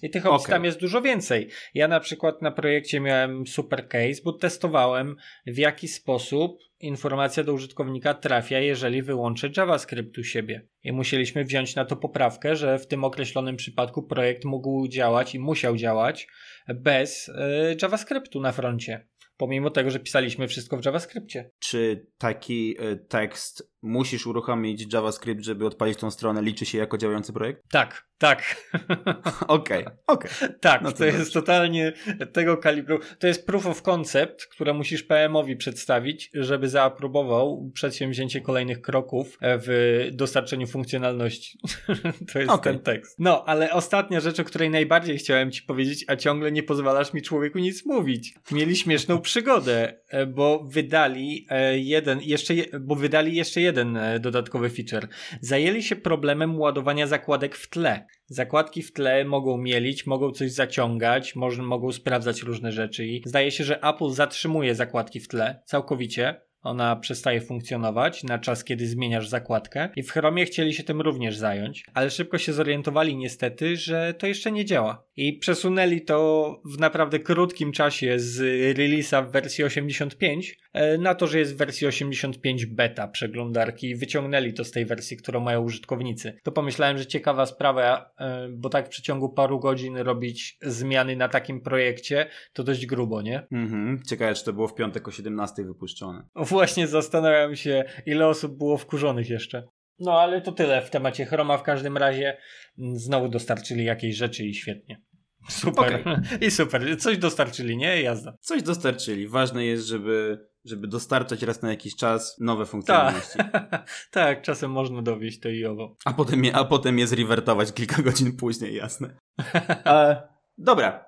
I 0.01 0.09
tych 0.09 0.25
opcji 0.25 0.45
okay. 0.45 0.55
tam 0.55 0.65
jest 0.65 0.79
dużo 0.79 1.01
więcej. 1.01 1.49
Ja 1.73 1.87
na 1.87 1.99
przykład 1.99 2.41
na 2.41 2.51
projekcie 2.51 2.99
miałem 2.99 3.47
super 3.47 3.87
case, 3.87 4.21
bo 4.23 4.33
testowałem 4.33 5.15
w 5.47 5.57
jaki 5.57 5.87
sposób 5.87 6.59
informacja 6.79 7.43
do 7.43 7.53
użytkownika 7.53 8.13
trafia, 8.13 8.59
jeżeli 8.59 9.01
wyłączę 9.01 9.49
JavaScript 9.57 10.17
u 10.17 10.23
siebie. 10.23 10.67
I 10.83 10.91
musieliśmy 10.91 11.43
wziąć 11.43 11.75
na 11.75 11.85
to 11.85 11.95
poprawkę, 11.95 12.55
że 12.55 12.79
w 12.79 12.87
tym 12.87 13.03
określonym 13.03 13.55
przypadku 13.55 14.03
projekt 14.03 14.45
mógł 14.45 14.87
działać 14.87 15.35
i 15.35 15.39
musiał 15.39 15.75
działać 15.75 16.27
bez 16.67 17.29
y, 17.29 17.33
JavaScriptu 17.81 18.39
na 18.39 18.51
froncie. 18.51 19.07
Pomimo 19.37 19.69
tego, 19.69 19.91
że 19.91 19.99
pisaliśmy 19.99 20.47
wszystko 20.47 20.77
w 20.77 20.85
JavaScriptie. 20.85 21.51
Czy 21.59 22.07
taki 22.17 22.81
y, 22.81 22.97
tekst 22.97 23.71
musisz 23.81 24.27
uruchomić 24.27 24.93
JavaScript, 24.93 25.43
żeby 25.43 25.65
odpalić 25.65 25.99
tą 25.99 26.11
stronę, 26.11 26.41
liczy 26.41 26.65
się 26.65 26.77
jako 26.77 26.97
działający 26.97 27.33
projekt? 27.33 27.61
Tak, 27.69 28.07
tak. 28.17 28.55
Okej, 29.47 29.85
okej. 30.07 30.31
Okay, 30.31 30.59
Tak, 30.59 30.81
no 30.81 30.91
to, 30.91 30.97
to 30.97 31.05
jest 31.05 31.33
totalnie 31.33 31.93
tego 32.33 32.57
kalibru. 32.57 32.99
To 33.19 33.27
jest 33.27 33.45
proof 33.45 33.65
of 33.65 33.81
concept, 33.81 34.45
które 34.45 34.73
musisz 34.73 35.03
PM-owi 35.03 35.55
przedstawić, 35.55 36.29
żeby 36.33 36.69
zaaprobował 36.69 37.71
przedsięwzięcie 37.73 38.41
kolejnych 38.41 38.81
kroków 38.81 39.37
w 39.41 40.07
dostarczeniu 40.13 40.67
funkcjonalności. 40.67 41.59
to 42.33 42.39
jest 42.39 42.51
okay. 42.51 42.73
ten 42.73 42.83
tekst. 42.83 43.15
No, 43.19 43.45
ale 43.45 43.71
ostatnia 43.71 44.19
rzecz, 44.19 44.39
o 44.39 44.43
której 44.43 44.69
najbardziej 44.69 45.17
chciałem 45.17 45.51
ci 45.51 45.63
powiedzieć, 45.63 46.05
a 46.07 46.15
ciągle 46.15 46.51
nie 46.51 46.63
pozwalasz 46.63 47.13
mi 47.13 47.21
człowieku 47.21 47.59
nic 47.59 47.85
mówić. 47.85 48.33
Mieli 48.51 48.75
śmieszną 48.75 49.21
przygodę, 49.21 49.93
e, 50.09 50.25
bo 50.25 50.63
wydali 50.63 51.47
e, 51.49 51.79
jeden, 51.79 52.21
jeszcze, 52.21 52.53
bo 52.79 52.95
wydali 52.95 53.35
jeszcze 53.35 53.61
jeden 53.61 53.66
e, 53.69 54.19
dodatkowy 54.19 54.69
feature. 54.69 55.07
Zajęli 55.41 55.83
się 55.83 55.95
problemem 55.95 56.59
ładowania 56.59 57.07
zakładek 57.07 57.55
w 57.55 57.69
tle. 57.69 58.07
Zakładki 58.25 58.81
w 58.83 58.93
tle 58.93 59.25
mogą 59.25 59.57
mielić, 59.57 60.05
mogą 60.05 60.31
coś 60.31 60.51
zaciągać, 60.51 61.35
może, 61.35 61.63
mogą 61.63 61.91
sprawdzać 61.91 62.41
różne 62.41 62.71
rzeczy 62.71 63.07
i 63.07 63.21
zdaje 63.25 63.51
się, 63.51 63.63
że 63.63 63.83
Apple 63.83 64.09
zatrzymuje 64.09 64.75
zakładki 64.75 65.19
w 65.19 65.27
tle 65.27 65.61
całkowicie. 65.65 66.41
ona 66.61 66.95
przestaje 66.95 67.41
funkcjonować 67.41 68.23
na 68.23 68.39
czas, 68.39 68.63
kiedy 68.63 68.87
zmieniasz 68.87 69.27
zakładkę 69.27 69.89
i 69.95 70.03
w 70.03 70.11
Chromie 70.11 70.45
chcieli 70.45 70.73
się 70.73 70.83
tym 70.83 71.01
również 71.01 71.37
zająć, 71.37 71.85
ale 71.93 72.09
szybko 72.09 72.37
się 72.37 72.53
zorientowali 72.53 73.15
niestety, 73.15 73.77
że 73.77 74.13
to 74.17 74.27
jeszcze 74.27 74.51
nie 74.51 74.65
działa. 74.65 75.03
I 75.15 75.33
przesunęli 75.33 76.01
to 76.01 76.61
w 76.65 76.79
naprawdę 76.79 77.19
krótkim 77.19 77.71
czasie 77.71 78.19
z 78.19 78.39
release'a 78.77 79.27
w 79.27 79.31
wersji 79.31 79.63
85 79.63 80.51
e, 80.51 80.55
na 80.99 81.15
to, 81.15 81.27
że 81.27 81.39
jest 81.39 81.53
w 81.53 81.57
wersji 81.57 81.87
85 81.87 82.65
beta 82.65 83.07
przeglądarki 83.07 83.89
i 83.89 83.95
wyciągnęli 83.95 84.53
to 84.53 84.63
z 84.63 84.71
tej 84.71 84.85
wersji, 84.85 85.17
którą 85.17 85.39
mają 85.39 85.61
użytkownicy. 85.61 86.39
To 86.43 86.51
pomyślałem, 86.51 86.97
że 86.97 87.05
ciekawa 87.05 87.45
sprawa, 87.45 88.13
e, 88.19 88.49
bo 88.49 88.69
tak 88.69 88.85
w 88.85 88.89
przeciągu 88.89 89.29
paru 89.29 89.59
godzin 89.59 89.97
robić 89.97 90.57
zmiany 90.61 91.15
na 91.15 91.29
takim 91.29 91.61
projekcie, 91.61 92.29
to 92.53 92.63
dość 92.63 92.85
grubo, 92.85 93.21
nie? 93.21 93.47
Mhm. 93.51 94.01
Ciekawe, 94.07 94.33
czy 94.33 94.45
to 94.45 94.53
było 94.53 94.67
w 94.67 94.75
piątek 94.75 95.07
o 95.07 95.11
17 95.11 95.63
wypuszczone. 95.63 96.23
Właśnie 96.35 96.87
zastanawiam 96.87 97.55
się, 97.55 97.83
ile 98.05 98.27
osób 98.27 98.57
było 98.57 98.77
wkurzonych 98.77 99.29
jeszcze. 99.29 99.67
No 99.99 100.21
ale 100.21 100.41
to 100.41 100.51
tyle 100.51 100.81
w 100.81 100.89
temacie 100.89 101.25
Chroma. 101.25 101.57
W 101.57 101.63
każdym 101.63 101.97
razie 101.97 102.37
mm, 102.79 102.99
znowu 102.99 103.29
dostarczyli 103.29 103.85
jakieś 103.85 104.15
rzeczy 104.15 104.45
i 104.45 104.53
świetnie. 104.53 105.01
Super. 105.49 106.03
I 106.47 106.51
super. 106.51 106.97
Coś 106.99 107.17
dostarczyli, 107.17 107.77
nie? 107.77 108.01
Jazda. 108.01 108.33
Coś 108.39 108.63
dostarczyli. 108.63 109.27
Ważne 109.27 109.65
jest, 109.65 109.87
żeby, 109.87 110.37
żeby 110.67 110.87
dostarczać 110.87 111.43
raz 111.43 111.61
na 111.61 111.69
jakiś 111.69 111.95
czas 111.95 112.37
nowe 112.39 112.65
funkcjonalności. 112.65 113.37
Tak, 113.37 113.89
tak 114.11 114.41
czasem 114.41 114.71
można 114.71 115.01
dowieść 115.01 115.39
to 115.39 115.49
i 115.49 115.65
owo. 115.65 115.95
A 116.05 116.13
potem 116.13 116.45
je, 116.45 116.55
a 116.55 116.65
potem 116.65 116.99
je 116.99 117.07
zrewertować 117.07 117.73
kilka 117.73 118.01
godzin 118.07 118.37
później, 118.37 118.75
jasne. 118.75 119.17
E, 119.85 120.27
dobra. 120.57 121.05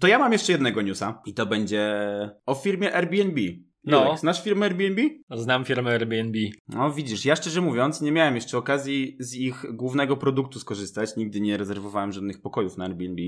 To 0.00 0.06
ja 0.06 0.18
mam 0.18 0.32
jeszcze 0.32 0.52
jednego 0.52 0.82
newsa 0.82 1.22
i 1.26 1.34
to 1.34 1.46
będzie 1.46 1.90
o 2.46 2.54
firmie 2.54 2.94
Airbnb. 2.94 3.40
No. 3.86 4.04
Julek, 4.04 4.18
znasz 4.18 4.42
firmę 4.42 4.66
Airbnb? 4.66 5.02
Znam 5.30 5.64
firmę 5.64 5.90
Airbnb. 5.90 6.38
No 6.68 6.92
widzisz, 6.92 7.24
ja 7.24 7.36
szczerze 7.36 7.60
mówiąc 7.60 8.00
nie 8.00 8.12
miałem 8.12 8.34
jeszcze 8.34 8.58
okazji 8.58 9.16
z 9.20 9.34
ich 9.34 9.64
głównego 9.72 10.16
produktu 10.16 10.58
skorzystać, 10.58 11.16
nigdy 11.16 11.40
nie 11.40 11.56
rezerwowałem 11.56 12.12
żadnych 12.12 12.40
pokojów 12.40 12.76
na 12.76 12.84
Airbnb, 12.84 13.22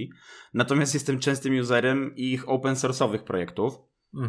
natomiast 0.55 0.95
jestem 0.95 1.19
częstym 1.19 1.59
userem 1.59 2.17
ich 2.17 2.49
open 2.49 2.75
source'owych 2.75 3.25
projektów. 3.25 3.79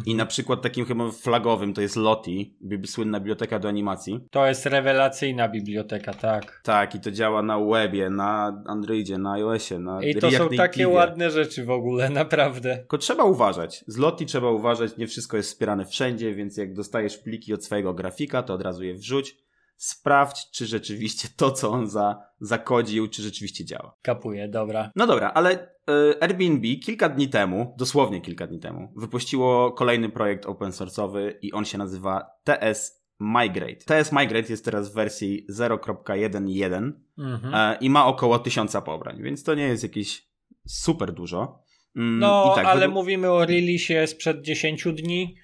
I 0.06 0.14
na 0.14 0.26
przykład 0.26 0.62
takim 0.62 0.84
chyba 0.84 1.10
flagowym 1.10 1.74
to 1.74 1.80
jest 1.80 1.96
bib- 1.96 2.86
słynna 2.86 3.20
biblioteka 3.20 3.58
do 3.58 3.68
animacji. 3.68 4.20
To 4.30 4.46
jest 4.46 4.66
rewelacyjna 4.66 5.48
biblioteka, 5.48 6.14
tak. 6.14 6.60
Tak, 6.64 6.94
i 6.94 7.00
to 7.00 7.10
działa 7.10 7.42
na 7.42 7.60
webie, 7.60 8.10
na 8.10 8.62
Androidzie, 8.66 9.18
na 9.18 9.32
iOSie, 9.32 9.78
na 9.78 10.02
I 10.02 10.14
to 10.14 10.30
są 10.30 10.48
takie 10.48 10.88
ładne 10.88 11.30
rzeczy 11.30 11.64
w 11.64 11.70
ogóle, 11.70 12.10
naprawdę. 12.20 12.76
Tylko 12.76 12.98
trzeba 12.98 13.24
uważać. 13.24 13.84
Z 13.86 13.96
Lottie 13.96 14.26
trzeba 14.26 14.50
uważać, 14.50 14.96
nie 14.96 15.06
wszystko 15.06 15.36
jest 15.36 15.48
wspierane 15.48 15.84
wszędzie, 15.84 16.34
więc 16.34 16.56
jak 16.56 16.74
dostajesz 16.74 17.18
pliki 17.18 17.54
od 17.54 17.64
swojego 17.64 17.94
grafika, 17.94 18.42
to 18.42 18.54
od 18.54 18.62
razu 18.62 18.84
je 18.84 18.94
wrzuć. 18.94 19.36
Sprawdź, 19.82 20.50
czy 20.50 20.66
rzeczywiście 20.66 21.28
to, 21.36 21.50
co 21.50 21.70
on 21.70 21.86
za, 21.86 22.22
zakodził, 22.40 23.08
czy 23.08 23.22
rzeczywiście 23.22 23.64
działa. 23.64 23.96
Kapuję, 24.02 24.48
dobra. 24.48 24.90
No 24.96 25.06
dobra, 25.06 25.30
ale 25.34 25.52
e, 25.52 26.22
Airbnb 26.22 26.76
kilka 26.84 27.08
dni 27.08 27.28
temu, 27.28 27.74
dosłownie 27.78 28.20
kilka 28.20 28.46
dni 28.46 28.58
temu, 28.60 28.92
wypuściło 28.96 29.72
kolejny 29.72 30.08
projekt 30.08 30.46
open 30.46 30.70
source'owy 30.70 31.32
i 31.42 31.52
on 31.52 31.64
się 31.64 31.78
nazywa 31.78 32.26
TS 32.44 33.02
Migrate. 33.20 33.74
TS 34.04 34.12
Migrate 34.12 34.48
jest 34.48 34.64
teraz 34.64 34.90
w 34.92 34.94
wersji 34.94 35.46
0.1.1 35.50 36.92
Mhm. 37.18 37.54
e, 37.54 37.78
i 37.80 37.90
ma 37.90 38.06
około 38.06 38.38
1000 38.38 38.76
pobrań, 38.84 39.22
więc 39.22 39.42
to 39.42 39.54
nie 39.54 39.62
jest 39.64 39.82
jakieś 39.82 40.28
super 40.66 41.12
dużo. 41.12 41.62
Mm, 41.96 42.18
No, 42.18 42.52
tak, 42.56 42.66
ale 42.66 42.80
według- 42.80 42.94
mówimy 42.94 43.30
o 43.30 43.44
releasie 43.46 44.06
sprzed 44.06 44.42
10 44.42 44.92
dni, 44.92 45.34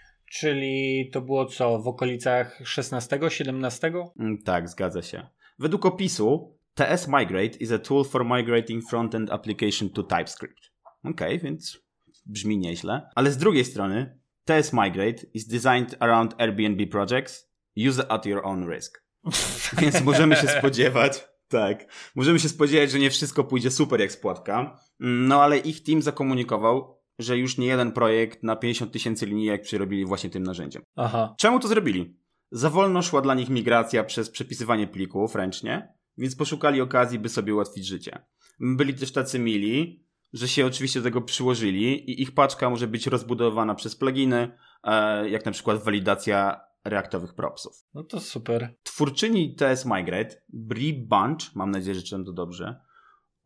czyli 0.40 1.10
to 1.12 1.20
było 1.20 1.46
co, 1.46 1.78
w 1.78 1.88
okolicach 1.88 2.60
16, 2.64 3.20
17? 3.28 3.92
Mm, 4.18 4.42
Tak, 4.42 4.68
zgadza 4.68 5.02
się. 5.02 5.26
Według 5.58 5.86
opisu, 5.86 6.58
TS 6.74 7.08
Migrate 7.08 7.58
is 7.60 7.72
a 7.72 7.78
tool 7.78 8.04
for 8.04 8.24
migrating 8.24 8.84
frontend 8.90 9.30
application 9.32 9.90
to 9.90 10.02
TypeScript. 10.02 10.72
Okej, 11.04 11.38
więc 11.38 11.78
brzmi 12.26 12.58
nieźle. 12.58 13.08
Ale 13.14 13.30
z 13.30 13.36
drugiej 13.36 13.64
strony, 13.64 14.18
TS 14.44 14.72
Migrate 14.72 15.26
is 15.34 15.46
designed 15.46 15.96
around 16.00 16.40
Airbnb 16.40 16.86
projects. 16.86 17.50
Use 17.88 18.02
it 18.02 18.06
at 18.08 18.26
your 18.26 18.46
own 18.46 18.70
risk. 18.72 19.02
Więc 19.80 20.02
możemy 20.04 20.36
się 20.36 20.48
spodziewać, 20.48 21.24
tak, 21.48 21.92
możemy 22.14 22.38
się 22.38 22.48
spodziewać, 22.48 22.90
że 22.90 22.98
nie 22.98 23.10
wszystko 23.10 23.44
pójdzie 23.44 23.70
super 23.70 24.00
jak 24.00 24.12
spłatka. 24.12 24.80
Mm, 25.00 25.28
No 25.28 25.42
ale 25.42 25.58
ich 25.58 25.82
team 25.82 26.02
zakomunikował, 26.02 26.95
że 27.18 27.38
już 27.38 27.58
nie 27.58 27.66
jeden 27.66 27.92
projekt 27.92 28.42
na 28.42 28.56
50 28.56 28.92
tysięcy 28.92 29.26
linijek 29.26 29.62
przerobili 29.62 30.04
właśnie 30.04 30.30
tym 30.30 30.42
narzędziem. 30.42 30.82
Aha. 30.96 31.34
Czemu 31.38 31.60
to 31.60 31.68
zrobili? 31.68 32.16
Za 32.50 32.70
wolno 32.70 33.02
szła 33.02 33.20
dla 33.20 33.34
nich 33.34 33.48
migracja 33.48 34.04
przez 34.04 34.30
przepisywanie 34.30 34.86
plików 34.86 35.34
ręcznie, 35.34 35.94
więc 36.18 36.36
poszukali 36.36 36.80
okazji, 36.80 37.18
by 37.18 37.28
sobie 37.28 37.54
ułatwić 37.54 37.86
życie. 37.86 38.24
Byli 38.60 38.94
też 38.94 39.12
tacy 39.12 39.38
mili, 39.38 40.06
że 40.32 40.48
się 40.48 40.66
oczywiście 40.66 41.00
do 41.00 41.04
tego 41.04 41.22
przyłożyli 41.22 42.10
i 42.10 42.22
ich 42.22 42.34
paczka 42.34 42.70
może 42.70 42.86
być 42.86 43.06
rozbudowana 43.06 43.74
przez 43.74 43.96
pluginy, 43.96 44.58
e, 44.84 45.30
jak 45.30 45.46
na 45.46 45.52
przykład 45.52 45.84
walidacja 45.84 46.60
reaktowych 46.84 47.34
propsów. 47.34 47.84
No 47.94 48.04
to 48.04 48.20
super. 48.20 48.74
Twórczyni 48.82 49.54
TS 49.54 49.86
Migrate, 49.86 50.36
Brie 50.48 50.94
Bunch, 50.94 51.54
mam 51.54 51.70
nadzieję, 51.70 51.94
że 51.94 52.02
czytam 52.02 52.24
to 52.24 52.32
dobrze, 52.32 52.80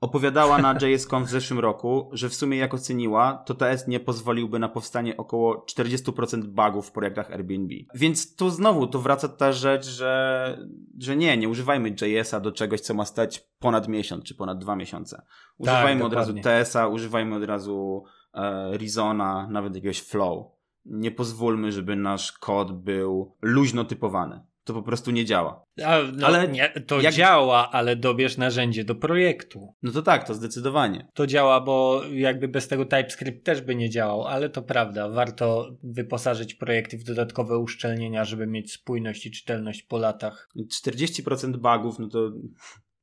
opowiadała 0.01 0.59
na 0.59 0.75
JSCon 0.81 1.25
w 1.25 1.29
zeszłym 1.29 1.59
roku, 1.59 2.11
że 2.13 2.29
w 2.29 2.35
sumie 2.35 2.59
jak 2.59 2.75
oceniła, 2.75 3.43
to 3.47 3.55
TS 3.55 3.89
nie 3.89 4.01
pozwoliłby 4.01 4.59
na 4.59 4.69
powstanie 4.69 5.17
około 5.17 5.65
40% 5.77 6.43
bugów 6.43 6.89
w 6.89 6.93
projektach 6.93 7.31
Airbnb. 7.31 7.75
Więc 7.95 8.37
tu 8.37 8.51
znowu 8.51 8.87
tu 8.87 9.01
wraca 9.01 9.29
ta 9.29 9.53
rzecz, 9.53 9.87
że, 9.87 10.59
że 10.99 11.17
nie, 11.17 11.37
nie 11.37 11.49
używajmy 11.49 11.95
JS-a 12.01 12.41
do 12.41 12.53
czegoś, 12.53 12.81
co 12.81 12.95
ma 12.95 13.05
stać 13.05 13.39
ponad 13.59 13.89
miesiąc 13.89 14.25
czy 14.25 14.35
ponad 14.35 14.59
dwa 14.59 14.77
miesiące. 14.77 15.23
Używajmy 15.59 16.05
od 16.05 16.13
razu. 16.13 16.35
TS-a, 16.35 16.89
używajmy 16.89 17.37
od 17.37 17.45
razu 17.45 18.05
e, 18.35 18.79
Rezona, 18.79 19.49
nawet 19.51 19.75
jakiegoś 19.75 20.01
Flow. 20.01 20.47
Nie 20.85 21.11
pozwólmy, 21.11 21.73
żeby 21.73 21.97
nasz 21.97 22.33
kod 22.33 22.73
był 22.73 23.37
luźno 23.43 23.85
typowany. 23.85 24.50
To 24.65 24.75
po 24.75 24.83
prostu 24.83 25.11
nie 25.11 25.25
działa. 25.25 25.65
A, 25.85 25.99
no, 26.17 26.27
Ale 26.27 26.49
nie, 26.49 26.69
to 26.87 27.01
jak- 27.01 27.15
działa, 27.15 27.71
ale 27.71 27.97
dobierz 27.97 28.37
narzędzie 28.37 28.85
do 28.85 28.95
projektu. 28.95 29.75
No 29.83 29.93
to 29.93 30.03
tak, 30.03 30.27
to 30.27 30.35
zdecydowanie. 30.35 31.09
To 31.15 31.27
działa, 31.27 31.61
bo 31.61 32.03
jakby 32.13 32.49
bez 32.49 32.69
tego 32.69 32.85
TypeScript 32.85 33.45
też 33.45 33.61
by 33.61 33.75
nie 33.75 33.91
działał, 33.91 34.25
ale 34.25 34.51
to 34.51 34.63
prawda, 34.63 35.09
warto 35.09 35.71
wyposażyć 35.83 36.55
projekty 36.55 36.99
w 36.99 37.05
dodatkowe 37.05 37.59
uszczelnienia, 37.59 38.25
żeby 38.25 38.47
mieć 38.47 38.73
spójność 38.73 39.27
i 39.27 39.31
czytelność 39.31 39.83
po 39.83 39.99
latach. 39.99 40.49
40% 40.87 41.57
bugów, 41.57 41.99
no 41.99 42.09
to 42.09 42.31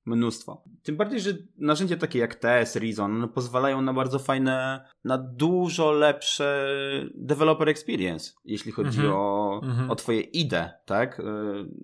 mnóstwo. 0.08 0.63
Tym 0.84 0.98
bardziej, 0.98 1.20
że 1.20 1.32
narzędzia 1.58 1.98
takie 1.98 2.20
jak 2.20 2.36
TS, 2.36 2.76
Reason 2.76 3.20
no 3.20 3.28
pozwalają 3.28 3.82
na 3.82 3.93
bardzo 3.93 4.20
fajne, 4.20 4.86
na 5.04 5.17
dużo 5.17 5.91
lepsze 5.91 6.67
developer 7.15 7.70
experience, 7.70 8.32
jeśli 8.46 8.72
chodzi 8.72 9.00
Mhm. 9.00 9.13
o, 9.15 9.60
Mhm. 9.63 9.91
o 9.91 9.96
twoje 9.96 10.22
IDE, 10.22 10.70
tak? 10.86 11.20
Y, 11.20 11.24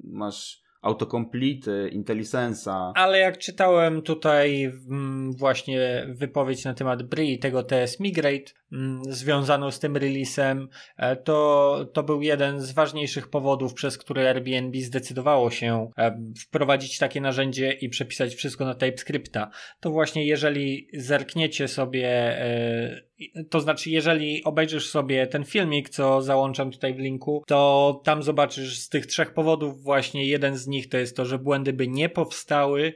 Masz 0.04 0.64
autocomplete, 0.84 1.90
IntelliSense'a. 1.90 2.92
Ale 2.96 3.20
jak 3.20 3.38
czytałem 3.38 4.02
tutaj 4.02 4.64
mm, 4.64 5.34
właśnie 5.34 6.08
wypowiedź 6.10 6.66
na 6.66 6.74
temat 6.74 7.04
BRI 7.04 7.34
i 7.34 7.40
tego 7.40 7.64
TS 7.64 8.00
Migrate 8.00 8.52
mm, 8.72 9.02
związaną 9.10 9.72
z 9.72 9.80
tym 9.80 9.98
releasem, 9.98 10.68
e, 10.98 11.16
to, 11.16 11.86
to 11.94 12.04
był 12.04 12.22
jeden 12.22 12.62
z 12.62 12.72
ważniejszych 12.72 13.30
powodów, 13.30 13.74
przez 13.74 13.98
które 13.98 14.30
Airbnb 14.30 14.82
zdecydowało 14.82 15.52
się 15.52 15.90
e, 15.98 16.18
wprowadzić 16.40 16.98
takie 16.98 17.22
narzędzie 17.22 17.72
i 17.72 17.90
przepisać 17.90 18.36
wszystko 18.36 18.66
na 18.66 18.76
TypeScripta. 18.76 19.50
To 19.80 19.92
właśnie 19.92 20.26
jeżeli 20.26 20.88
zerkniecie 20.94 21.68
sobie, 21.68 22.08
e, 22.40 23.13
to 23.50 23.62
znaczy 23.62 23.90
jeżeli 23.90 24.44
obejrzysz 24.44 24.90
sobie 24.90 25.28
ten 25.28 25.46
filmik, 25.46 25.90
co 25.90 26.22
załączam 26.22 26.72
tutaj 26.72 26.94
w 26.94 27.00
linku, 27.00 27.44
to 27.48 28.02
tam 28.04 28.24
zobaczysz 28.24 28.80
z 28.80 28.90
tych 28.90 29.06
trzech 29.06 29.34
powodów 29.34 29.84
właśnie 29.84 30.26
jeden 30.26 30.58
z 30.58 30.68
nich 30.68 30.90
to 30.90 30.98
jest 30.98 31.18
to, 31.18 31.26
że 31.26 31.40
błędy 31.40 31.74
by 31.74 31.88
nie 31.88 32.10
powstały, 32.10 32.94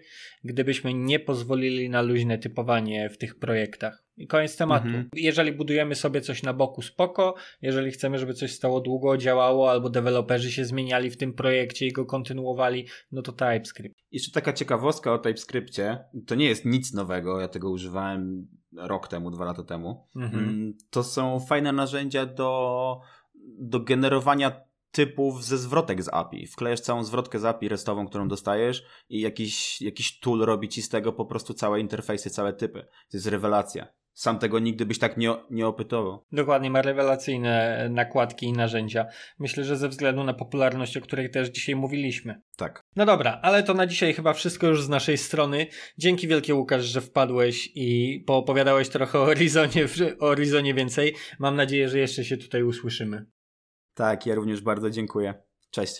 gdybyśmy 0.48 0.94
nie 0.94 1.20
pozwolili 1.20 1.90
na 1.90 2.02
luźne 2.02 2.38
typowanie 2.38 3.10
w 3.10 3.18
tych 3.18 3.40
projektach. 3.40 4.04
I 4.18 4.28
koniec 4.28 4.58
tematu. 4.58 4.88
Mhm. 4.88 5.10
Jeżeli 5.14 5.52
budujemy 5.52 5.96
sobie 5.96 6.22
coś 6.22 6.44
na 6.44 6.54
boku, 6.54 6.82
spoko. 6.82 7.36
Jeżeli 7.62 7.92
chcemy, 7.92 8.20
żeby 8.20 8.34
coś 8.34 8.54
stało 8.54 8.82
długo, 8.82 9.18
działało, 9.18 9.72
albo 9.72 9.90
deweloperzy 9.90 10.52
się 10.52 10.66
zmieniali 10.66 11.10
w 11.10 11.18
tym 11.18 11.34
projekcie 11.34 11.88
i 11.88 11.92
go 11.92 12.06
kontynuowali, 12.06 12.88
no 13.12 13.22
to 13.22 13.32
TypeScript. 13.32 13.96
Jeszcze 14.12 14.32
taka 14.32 14.54
ciekawostka 14.54 15.14
o 15.14 15.18
TypeScriptie. 15.18 15.98
To 16.28 16.36
nie 16.36 16.46
jest 16.46 16.66
nic 16.66 16.94
nowego, 16.94 17.42
ja 17.42 17.48
tego 17.48 17.70
używałem 17.70 18.48
rok 18.78 19.08
temu, 19.08 19.32
dwa 19.32 19.46
lata 19.46 19.64
temu. 19.64 20.08
Mhm. 20.16 20.44
Mm, 20.44 20.74
To 20.90 21.04
są 21.04 21.40
fajne 21.40 21.72
narzędzia 21.72 22.26
do, 22.26 23.00
do 23.60 23.80
generowania 23.80 24.66
typów 24.91 25.45
ze 25.45 25.58
zwrotek 25.58 26.04
z 26.04 26.10
API. 26.13 26.47
Wklejasz 26.47 26.80
całą 26.80 27.04
zwrotkę 27.04 27.39
z 27.39 27.45
API 27.45 27.69
restową, 27.69 28.08
którą 28.08 28.28
dostajesz 28.28 28.84
i 29.10 29.21
jakiś, 29.21 29.82
jakiś 29.82 30.19
tool 30.19 30.39
robi 30.39 30.69
ci 30.69 30.82
z 30.82 30.89
tego 30.89 31.13
po 31.13 31.26
prostu 31.26 31.54
całe 31.54 31.80
interfejsy, 31.80 32.30
całe 32.30 32.54
typy. 32.54 32.82
To 32.82 33.17
jest 33.17 33.28
rewelacja. 33.28 33.88
sam 34.13 34.39
tego 34.39 34.60
nigdy 34.60 34.86
byś 34.86 35.00
tak 35.00 35.17
nie, 35.17 35.36
nie 35.50 35.67
opytował. 35.67 36.26
Dokładnie, 36.32 36.69
ma 36.69 36.82
rewelacyjne 36.82 37.88
nakładki 37.91 38.45
i 38.45 38.54
narzędzia. 38.54 39.06
Myślę, 39.39 39.63
że 39.63 39.78
ze 39.78 39.89
względu 39.89 40.23
na 40.23 40.34
popularność, 40.34 40.97
o 40.97 41.02
której 41.02 41.30
też 41.30 41.50
dzisiaj 41.50 41.76
mówiliśmy. 41.76 42.41
Tak. 42.58 42.84
No 42.95 43.06
dobra, 43.06 43.39
ale 43.41 43.63
to 43.63 43.73
na 43.73 43.88
dzisiaj 43.88 44.13
chyba 44.13 44.34
wszystko 44.34 44.67
już 44.67 44.84
z 44.84 44.89
naszej 44.89 45.17
strony. 45.17 45.67
Dzięki 45.97 46.28
wielkie 46.28 46.56
Łukasz, 46.56 46.86
że 46.86 47.02
wpadłeś 47.02 47.69
i 47.76 48.19
poopowiadałeś 48.28 48.89
trochę 48.89 49.19
o 49.19 49.26
Horizonie, 49.26 49.86
o 50.19 50.26
Horizonie 50.26 50.73
więcej. 50.73 51.15
Mam 51.39 51.56
nadzieję, 51.56 51.89
że 51.89 52.00
jeszcze 52.00 52.26
się 52.26 52.38
tutaj 52.38 52.63
usłyszymy. 52.63 53.26
Tak, 53.98 54.26
ja 54.26 54.36
również 54.36 54.62
bardzo 54.62 54.90
dziękuję. 54.90 55.34
Cześć. 55.72 55.96